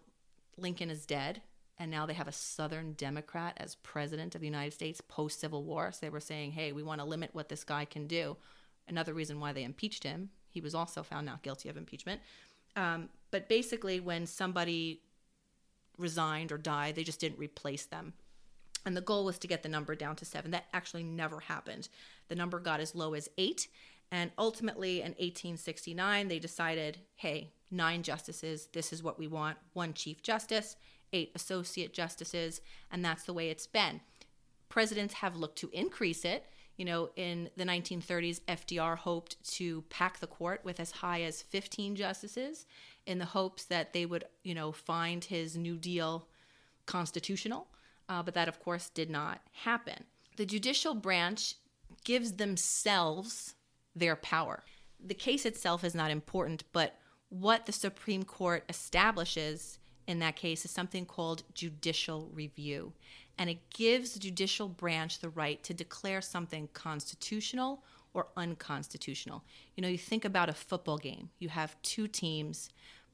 Lincoln 0.57 0.91
is 0.91 1.07
dead, 1.07 1.43
and 1.79 1.91
now 1.91 2.07
they 2.07 2.15
have 2.15 2.29
a 2.29 2.33
Southern 2.33 2.93
Democrat 2.93 3.55
as 3.57 3.77
president 3.77 4.35
of 4.35 4.41
the 4.41 4.47
United 4.47 4.73
States 4.73 5.01
post 5.01 5.41
Civil 5.41 5.65
War. 5.65 5.93
So 5.93 5.99
they 6.03 6.11
were 6.11 6.21
saying, 6.21 6.53
hey, 6.53 6.73
we 6.73 6.83
want 6.83 7.01
to 7.01 7.07
limit 7.07 7.31
what 7.33 7.49
this 7.49 7.65
guy 7.65 7.85
can 7.85 8.07
do. 8.07 8.37
Another 8.87 9.15
reason 9.15 9.41
why 9.41 9.53
they 9.53 9.65
impeached 9.65 10.05
him, 10.05 10.31
he 10.49 10.61
was 10.61 10.75
also 10.75 11.03
found 11.03 11.27
not 11.27 11.43
guilty 11.43 11.69
of 11.69 11.77
impeachment. 11.77 12.21
Um, 12.77 13.09
but 13.31 13.49
basically, 13.49 14.01
when 14.01 14.27
somebody 14.27 15.01
resigned 15.99 16.53
or 16.53 16.59
died, 16.59 16.95
they 16.95 17.05
just 17.05 17.21
didn't 17.21 17.39
replace 17.39 17.87
them. 17.87 18.13
And 18.87 18.97
the 18.97 19.01
goal 19.01 19.25
was 19.25 19.39
to 19.39 19.49
get 19.49 19.63
the 19.63 19.69
number 19.69 19.95
down 19.95 20.17
to 20.17 20.25
seven. 20.25 20.51
That 20.51 20.67
actually 20.73 21.05
never 21.05 21.41
happened. 21.41 21.89
The 22.29 22.35
number 22.35 22.59
got 22.59 22.81
as 22.81 22.95
low 22.95 23.15
as 23.15 23.29
eight. 23.39 23.69
And 24.15 24.31
ultimately, 24.39 25.01
in 25.01 25.11
1869, 25.19 26.29
they 26.29 26.39
decided 26.39 26.99
hey, 27.17 27.51
nine 27.69 28.05
justices. 28.05 28.69
This 28.73 28.93
is 28.93 29.03
what 29.03 29.19
we 29.19 29.27
want 29.27 29.57
one 29.73 29.93
Chief 29.93 30.23
Justice, 30.23 30.77
eight 31.13 31.33
Associate 31.35 31.93
Justices, 31.93 32.61
and 32.93 33.05
that's 33.05 33.25
the 33.25 33.33
way 33.33 33.51
it's 33.51 33.67
been. 33.67 34.01
Presidents 34.69 35.15
have 35.15 35.35
looked 35.35 35.59
to 35.59 35.71
increase 35.73 36.25
it. 36.25 36.47
You 36.77 36.85
know, 36.85 37.11
in 37.17 37.51
the 37.57 37.65
1930s, 37.65 38.41
FDR 38.43 38.97
hoped 38.97 39.43
to 39.55 39.83
pack 39.91 40.21
the 40.21 40.29
court 40.29 40.61
with 40.63 40.79
as 40.79 40.93
high 40.93 41.23
as 41.23 41.43
15 41.43 41.97
justices 41.97 42.67
in 43.07 43.19
the 43.19 43.25
hopes 43.25 43.65
that 43.65 43.93
they 43.93 44.07
would, 44.07 44.27
you 44.45 44.55
know, 44.55 44.71
find 44.71 45.25
his 45.25 45.57
New 45.57 45.77
Deal 45.77 46.29
constitutional. 46.87 47.67
Uh, 48.09 48.23
but 48.23 48.35
that, 48.35 48.47
of 48.47 48.61
course, 48.61 48.91
did 48.91 49.11
not 49.11 49.41
happen. 49.65 50.05
The 50.37 50.47
judicial 50.47 50.95
branch 50.95 51.57
gives 52.05 52.35
themselves 52.35 53.57
their 53.95 54.17
power. 54.17 54.65
The 55.05 55.15
case 55.15 55.45
itself 55.45 55.85
is 55.85 55.95
not 55.95 56.11
important, 56.11 56.65
but 56.73 56.97
what 57.29 57.67
the 57.67 57.73
Supreme 57.73 58.23
Court 58.23 58.65
establishes 58.69 59.79
in 60.07 60.19
that 60.19 60.37
case 60.37 60.65
is 60.65 60.71
something 60.71 61.07
called 61.07 61.43
judicial 61.55 62.31
review. 62.33 62.93
And 63.39 63.51
it 63.51 63.71
gives 63.71 64.13
the 64.13 64.21
judicial 64.21 64.69
branch 64.69 65.19
the 65.19 65.29
right 65.29 65.63
to 65.65 65.75
declare 65.75 66.21
something 66.21 66.69
constitutional 66.73 67.83
or 68.13 68.29
unconstitutional. 68.37 69.43
You 69.75 69.83
know, 69.83 69.89
you 69.89 69.99
think 69.99 70.25
about 70.25 70.49
a 70.49 70.55
football 70.55 70.99
game, 70.99 71.31
you 71.39 71.49
have 71.49 71.81
two 71.83 72.07
teams, 72.07 72.71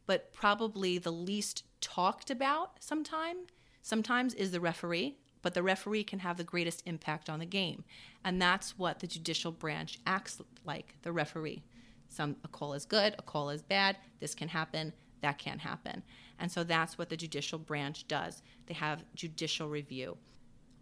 but 0.07 0.33
probably 0.33 0.99
the 0.99 1.13
least 1.13 1.65
talked 1.81 2.31
about 2.31 2.83
sometime 2.83 3.37
sometimes 3.83 4.35
is 4.35 4.51
the 4.51 4.61
referee, 4.61 5.17
but 5.43 5.55
the 5.55 5.63
referee 5.63 6.05
can 6.05 6.21
have 6.21 6.37
the 6.37 6.45
greatest 6.45 6.83
impact 6.87 7.31
on 7.31 7.39
the 7.39 7.47
game. 7.47 7.85
And 8.25 8.41
that's 8.41 8.79
what 8.79 9.01
the 9.01 9.07
judicial 9.07 9.53
branch 9.53 9.99
acts 10.07 10.41
like, 10.65 10.95
the 11.03 11.13
referee. 11.13 11.63
Some 12.09 12.37
a 12.45 12.49
call 12.49 12.75
is 12.75 12.85
good, 12.85 13.15
a 13.19 13.23
call 13.23 13.51
is 13.51 13.63
bad, 13.63 13.97
this 14.19 14.35
can 14.35 14.49
happen, 14.49 14.93
that 15.21 15.39
can't 15.39 15.61
happen. 15.61 16.03
And 16.39 16.51
so 16.51 16.65
that's 16.65 16.99
what 16.99 17.09
the 17.09 17.17
judicial 17.17 17.59
branch 17.59 18.09
does. 18.09 18.43
They 18.67 18.75
have 18.75 19.05
judicial 19.15 19.69
review. 19.69 20.17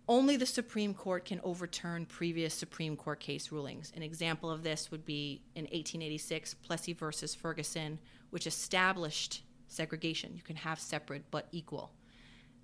Only 0.09 0.37
the 0.39 0.47
Supreme 0.47 0.95
Court 0.95 1.27
can 1.27 1.39
overturn 1.45 2.07
previous 2.07 2.55
Supreme 2.55 2.97
Court 2.97 3.21
case 3.21 3.53
rulings. 3.53 3.93
An 3.95 4.03
example 4.03 4.51
of 4.51 4.63
this 4.63 4.91
would 4.91 5.05
be 5.05 5.43
in 5.55 5.65
1886, 5.65 6.55
Plessy 6.55 6.95
versus 6.95 7.35
Ferguson, 7.35 7.99
which 8.31 8.47
established 8.47 9.43
segregation. 9.67 10.33
You 10.35 10.43
can 10.43 10.57
have 10.57 10.81
separate 10.81 11.25
but 11.31 11.49
equal. 11.53 11.93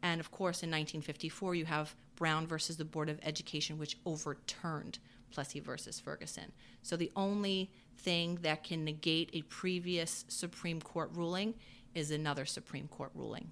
And 0.05 0.21
of 0.21 0.31
course, 0.31 0.63
in 0.63 0.69
1954, 0.69 1.55
you 1.55 1.65
have 1.65 1.97
Brown 2.17 2.47
versus 2.47 2.77
the 2.77 2.85
Board 2.85 3.09
of 3.09 3.19
Education, 3.23 3.79
which 3.79 3.97
overturned 4.05 4.99
Plessy 5.33 5.61
versus 5.61 5.99
Ferguson. 5.99 6.53
So 6.83 6.95
the 6.95 7.11
only 7.17 7.71
thing 7.97 8.39
that 8.43 8.63
can 8.63 8.85
negate 8.85 9.31
a 9.33 9.41
previous 9.43 10.27
Supreme 10.29 10.79
Court 10.83 11.11
ruling 11.15 11.55
is 11.95 12.11
another 12.11 12.45
Supreme 12.45 12.87
Court 12.89 13.13
ruling. 13.15 13.51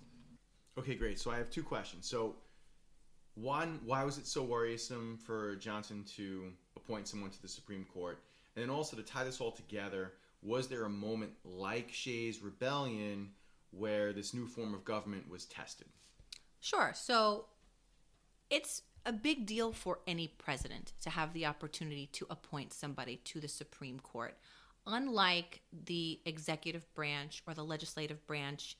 Okay, 0.78 0.94
great. 0.94 1.18
So 1.18 1.30
I 1.30 1.38
have 1.38 1.48
two 1.48 1.62
questions. 1.62 2.06
So, 2.06 2.34
one, 3.34 3.80
why 3.86 4.04
was 4.04 4.18
it 4.18 4.26
so 4.26 4.42
worrisome 4.42 5.16
for 5.16 5.56
Johnson 5.56 6.04
to 6.16 6.52
appoint 6.76 7.08
someone 7.08 7.30
to 7.30 7.40
the 7.40 7.48
Supreme 7.48 7.86
Court? 7.86 8.18
And 8.56 8.62
then 8.62 8.68
also 8.68 8.94
to 8.94 9.02
tie 9.02 9.24
this 9.24 9.40
all 9.40 9.52
together, 9.52 10.12
was 10.42 10.68
there 10.68 10.84
a 10.84 10.90
moment 10.90 11.32
like 11.46 11.90
Shays' 11.90 12.42
rebellion 12.42 13.30
where 13.70 14.12
this 14.12 14.34
new 14.34 14.46
form 14.46 14.74
of 14.74 14.84
government 14.84 15.30
was 15.30 15.46
tested? 15.46 15.86
Sure. 16.62 16.92
So 16.94 17.46
it's 18.48 18.82
a 19.04 19.12
big 19.12 19.46
deal 19.46 19.72
for 19.72 19.98
any 20.06 20.28
president 20.28 20.92
to 21.02 21.10
have 21.10 21.32
the 21.32 21.44
opportunity 21.44 22.08
to 22.12 22.26
appoint 22.30 22.72
somebody 22.72 23.16
to 23.24 23.40
the 23.40 23.48
Supreme 23.48 23.98
Court. 23.98 24.38
Unlike 24.86 25.60
the 25.72 26.20
executive 26.24 26.86
branch 26.94 27.42
or 27.48 27.54
the 27.54 27.64
legislative 27.64 28.24
branch, 28.28 28.76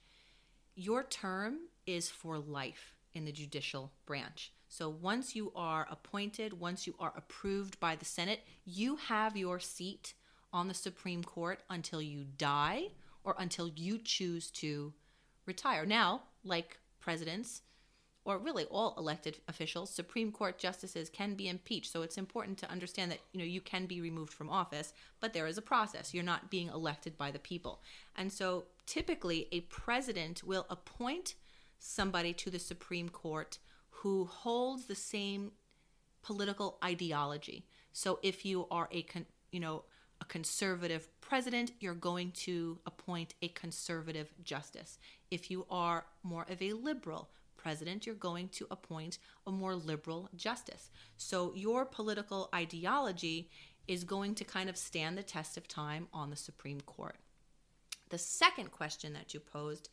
your 0.77 1.03
term 1.03 1.59
is 1.85 2.09
for 2.09 2.38
life 2.38 2.95
in 3.14 3.25
the 3.25 3.33
judicial 3.33 3.90
branch. 4.07 4.53
So 4.68 4.88
once 4.88 5.35
you 5.35 5.53
are 5.57 5.88
appointed, 5.90 6.61
once 6.61 6.87
you 6.87 6.95
are 7.01 7.12
approved 7.16 7.81
by 7.81 7.97
the 7.97 8.05
Senate, 8.05 8.40
you 8.64 8.95
have 8.95 9.37
your 9.37 9.59
seat 9.59 10.14
on 10.53 10.68
the 10.68 10.75
Supreme 10.75 11.25
Court 11.25 11.64
until 11.68 12.01
you 12.01 12.27
die 12.38 12.90
or 13.25 13.35
until 13.40 13.66
you 13.66 13.99
choose 13.99 14.53
to 14.53 14.92
retire. 15.47 15.85
Now, 15.85 16.23
like 16.45 16.79
presidents, 17.01 17.62
or 18.24 18.38
really 18.38 18.64
all 18.64 18.94
elected 18.96 19.38
officials, 19.48 19.90
Supreme 19.90 20.30
Court 20.30 20.58
justices 20.58 21.11
can 21.11 21.35
be 21.35 21.48
impeached. 21.48 21.90
So 21.90 22.02
it's 22.02 22.18
important 22.18 22.58
to 22.58 22.70
understand 22.70 23.11
that 23.11 23.20
you 23.32 23.40
know 23.40 23.44
you 23.46 23.61
can 23.61 23.87
be 23.87 24.00
removed 24.00 24.32
from 24.32 24.48
office, 24.48 24.92
but 25.20 25.32
there 25.32 25.46
is 25.46 25.58
a 25.58 25.62
process. 25.62 26.14
You're 26.14 26.22
not 26.22 26.50
being 26.50 26.68
elected 26.68 27.18
by 27.18 27.30
the 27.30 27.38
people. 27.38 27.82
And 28.16 28.32
so 28.32 28.66
typically 28.87 29.48
a 29.50 29.61
president 29.62 30.44
will 30.44 30.66
appoint 30.70 31.35
somebody 31.78 32.32
to 32.35 32.50
the 32.50 32.61
Supreme 32.61 33.08
Court 33.08 33.58
who 33.90 34.26
holds 34.26 34.87
the 34.87 34.94
same 34.94 35.52
political 36.22 36.78
ideology. 36.85 37.66
So 37.92 38.20
if 38.22 38.44
you 38.44 38.66
are 38.70 38.88
a 38.92 39.02
con- 39.02 39.26
you 39.50 39.61
know 39.61 39.85
a 40.20 40.24
conservative 40.24 41.08
president, 41.20 41.72
you're 41.80 41.94
going 41.94 42.30
to 42.30 42.78
appoint 42.87 43.35
a 43.42 43.48
conservative 43.48 44.32
justice. 44.44 45.00
If 45.32 45.50
you 45.50 45.66
are 45.68 46.06
more 46.22 46.46
of 46.48 46.62
a 46.62 46.74
liberal 46.74 47.30
president, 47.62 48.07
you're 48.07 48.14
going 48.14 48.48
to 48.48 48.66
appoint 48.70 49.18
a 49.46 49.53
more 49.53 49.75
liberal 49.75 50.29
justice. 50.35 50.90
So 51.16 51.53
your 51.55 51.85
political 51.85 52.48
ideology 52.55 53.48
is 53.87 54.05
going 54.05 54.35
to 54.37 54.44
kind 54.44 54.68
of 54.68 54.77
stand 54.77 55.16
the 55.16 55.22
test 55.22 55.57
of 55.57 55.68
time 55.68 56.09
on 56.12 56.31
the 56.31 56.37
Supreme 56.37 56.81
Court. 56.81 57.16
The 58.11 58.18
second 58.18 58.70
question 58.70 59.12
that 59.14 59.33
you 59.33 59.40
posed, 59.40 59.88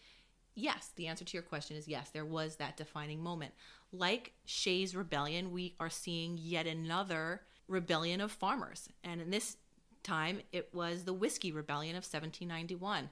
yes, 0.56 0.92
the 0.96 1.08
answer 1.08 1.26
to 1.26 1.34
your 1.38 1.44
question 1.44 1.78
is 1.78 1.88
yes, 1.88 2.10
there 2.10 2.26
was 2.26 2.56
that 2.56 2.78
defining 2.78 3.22
moment. 3.22 3.54
Like 3.92 4.34
Shays' 4.46 4.96
rebellion, 4.96 5.52
we 5.52 5.76
are 5.80 5.90
seeing 5.90 6.38
yet 6.40 6.68
another 6.68 7.42
rebellion 7.68 8.20
of 8.20 8.32
farmers. 8.32 8.90
And 9.04 9.22
in 9.22 9.30
this 9.30 9.58
time, 10.04 10.42
it 10.52 10.70
was 10.74 11.04
the 11.04 11.14
Whiskey 11.14 11.52
Rebellion 11.52 11.96
of 11.96 12.04
1791. 12.04 13.10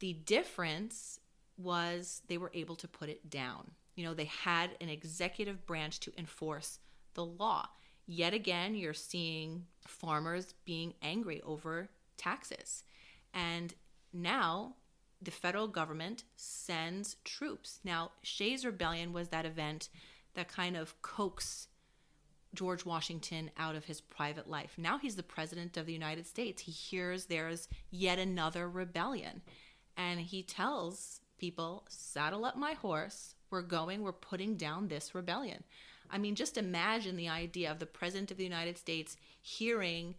The 0.00 0.12
difference 0.12 1.20
was 1.56 2.22
they 2.28 2.38
were 2.38 2.50
able 2.54 2.76
to 2.76 2.88
put 2.88 3.08
it 3.08 3.30
down. 3.30 3.70
You 3.94 4.04
know, 4.04 4.14
they 4.14 4.24
had 4.24 4.70
an 4.80 4.88
executive 4.88 5.66
branch 5.66 6.00
to 6.00 6.12
enforce 6.18 6.78
the 7.14 7.24
law. 7.24 7.68
Yet 8.06 8.34
again, 8.34 8.74
you're 8.74 8.92
seeing 8.92 9.66
farmers 9.86 10.54
being 10.64 10.94
angry 11.00 11.40
over 11.42 11.88
taxes. 12.16 12.82
And 13.32 13.74
now 14.12 14.74
the 15.22 15.30
federal 15.30 15.68
government 15.68 16.24
sends 16.36 17.16
troops. 17.24 17.80
Now, 17.84 18.10
Shays' 18.22 18.64
Rebellion 18.64 19.12
was 19.12 19.28
that 19.28 19.46
event 19.46 19.88
that 20.34 20.48
kind 20.48 20.76
of 20.76 21.00
coaxed 21.02 21.68
George 22.54 22.84
Washington 22.84 23.50
out 23.56 23.74
of 23.74 23.86
his 23.86 24.00
private 24.00 24.48
life. 24.48 24.74
Now 24.76 24.98
he's 24.98 25.16
the 25.16 25.22
president 25.22 25.76
of 25.76 25.86
the 25.86 25.92
United 25.92 26.26
States. 26.26 26.62
He 26.62 26.72
hears 26.72 27.26
there's 27.26 27.68
yet 27.90 28.18
another 28.18 28.68
rebellion. 28.68 29.42
And 29.96 30.20
he 30.20 30.42
tells 30.42 31.20
people, 31.38 31.84
saddle 31.88 32.44
up 32.44 32.56
my 32.56 32.72
horse. 32.72 33.34
We're 33.50 33.62
going, 33.62 34.02
we're 34.02 34.12
putting 34.12 34.56
down 34.56 34.88
this 34.88 35.14
rebellion. 35.14 35.64
I 36.10 36.18
mean, 36.18 36.34
just 36.34 36.58
imagine 36.58 37.16
the 37.16 37.28
idea 37.28 37.70
of 37.70 37.78
the 37.78 37.86
President 37.86 38.30
of 38.30 38.36
the 38.36 38.44
United 38.44 38.78
States 38.78 39.16
hearing 39.40 40.14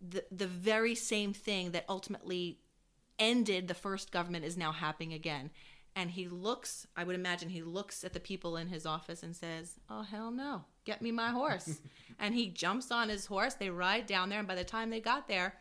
the, 0.00 0.24
the 0.30 0.46
very 0.46 0.94
same 0.94 1.32
thing 1.32 1.70
that 1.72 1.84
ultimately 1.88 2.58
ended 3.18 3.68
the 3.68 3.74
first 3.74 4.10
government 4.10 4.44
is 4.44 4.56
now 4.56 4.72
happening 4.72 5.12
again. 5.12 5.50
And 5.94 6.10
he 6.10 6.26
looks, 6.26 6.86
I 6.96 7.04
would 7.04 7.14
imagine 7.14 7.50
he 7.50 7.62
looks 7.62 8.02
at 8.02 8.14
the 8.14 8.20
people 8.20 8.56
in 8.56 8.68
his 8.68 8.86
office 8.86 9.22
and 9.22 9.36
says, 9.36 9.78
Oh, 9.90 10.02
hell 10.02 10.30
no, 10.30 10.64
get 10.84 11.02
me 11.02 11.12
my 11.12 11.30
horse. 11.30 11.80
and 12.18 12.34
he 12.34 12.48
jumps 12.48 12.90
on 12.90 13.10
his 13.10 13.26
horse. 13.26 13.54
They 13.54 13.68
ride 13.68 14.06
down 14.06 14.30
there. 14.30 14.38
And 14.38 14.48
by 14.48 14.54
the 14.54 14.64
time 14.64 14.90
they 14.90 15.00
got 15.00 15.28
there, 15.28 15.54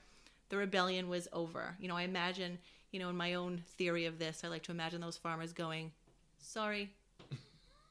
the 0.49 0.57
rebellion 0.57 1.09
was 1.09 1.27
over. 1.33 1.75
You 1.79 1.89
know, 1.89 1.97
I 1.97 2.03
imagine 2.03 2.59
you 2.91 2.99
know, 2.99 3.09
in 3.09 3.15
my 3.15 3.33
own 3.35 3.63
theory 3.77 4.05
of 4.05 4.19
this, 4.19 4.41
I 4.43 4.47
like 4.47 4.63
to 4.63 4.71
imagine 4.71 5.01
those 5.01 5.17
farmers 5.17 5.53
going, 5.53 5.91
sorry, 6.39 6.91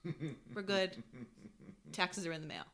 we're 0.54 0.62
good. 0.62 1.02
Taxes 1.92 2.26
are 2.26 2.32
in 2.32 2.42
the 2.42 2.46
mail. 2.46 2.64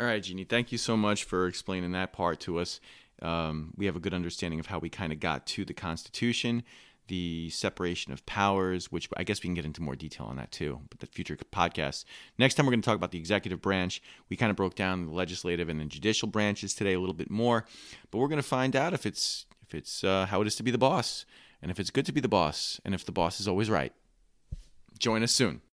All 0.00 0.06
right, 0.06 0.22
Jeannie, 0.22 0.44
thank 0.44 0.72
you 0.72 0.78
so 0.78 0.96
much 0.96 1.24
for 1.24 1.46
explaining 1.46 1.92
that 1.92 2.12
part 2.12 2.40
to 2.40 2.58
us. 2.58 2.80
Um, 3.20 3.74
we 3.76 3.86
have 3.86 3.96
a 3.96 4.00
good 4.00 4.14
understanding 4.14 4.60
of 4.60 4.66
how 4.66 4.78
we 4.78 4.88
kind 4.88 5.12
of 5.12 5.18
got 5.18 5.44
to 5.46 5.64
the 5.64 5.74
Constitution, 5.74 6.62
the 7.08 7.50
separation 7.50 8.12
of 8.12 8.24
powers, 8.24 8.92
which 8.92 9.08
I 9.16 9.24
guess 9.24 9.42
we 9.42 9.48
can 9.48 9.54
get 9.54 9.64
into 9.64 9.82
more 9.82 9.96
detail 9.96 10.26
on 10.26 10.36
that 10.36 10.52
too, 10.52 10.80
but 10.88 11.00
the 11.00 11.06
future 11.06 11.36
podcast. 11.36 12.04
Next 12.38 12.54
time, 12.54 12.64
we're 12.64 12.72
going 12.72 12.82
to 12.82 12.86
talk 12.86 12.96
about 12.96 13.10
the 13.10 13.18
executive 13.18 13.60
branch. 13.60 14.00
We 14.28 14.36
kind 14.36 14.50
of 14.50 14.56
broke 14.56 14.76
down 14.76 15.06
the 15.06 15.12
legislative 15.12 15.68
and 15.68 15.80
the 15.80 15.86
judicial 15.86 16.28
branches 16.28 16.74
today 16.74 16.94
a 16.94 17.00
little 17.00 17.14
bit 17.14 17.30
more, 17.30 17.66
but 18.10 18.18
we're 18.18 18.28
going 18.28 18.36
to 18.40 18.48
find 18.48 18.76
out 18.76 18.94
if 18.94 19.04
it's 19.04 19.46
if 19.66 19.74
it's 19.74 20.04
uh, 20.04 20.26
how 20.26 20.40
it 20.40 20.46
is 20.46 20.54
to 20.56 20.62
be 20.62 20.70
the 20.70 20.78
boss 20.78 21.26
and 21.60 21.70
if 21.70 21.80
it's 21.80 21.90
good 21.90 22.06
to 22.06 22.12
be 22.12 22.20
the 22.20 22.28
boss, 22.28 22.80
and 22.84 22.94
if 22.94 23.04
the 23.04 23.12
boss 23.12 23.40
is 23.40 23.48
always 23.48 23.70
right. 23.70 23.92
Join 24.98 25.22
us 25.22 25.32
soon. 25.32 25.60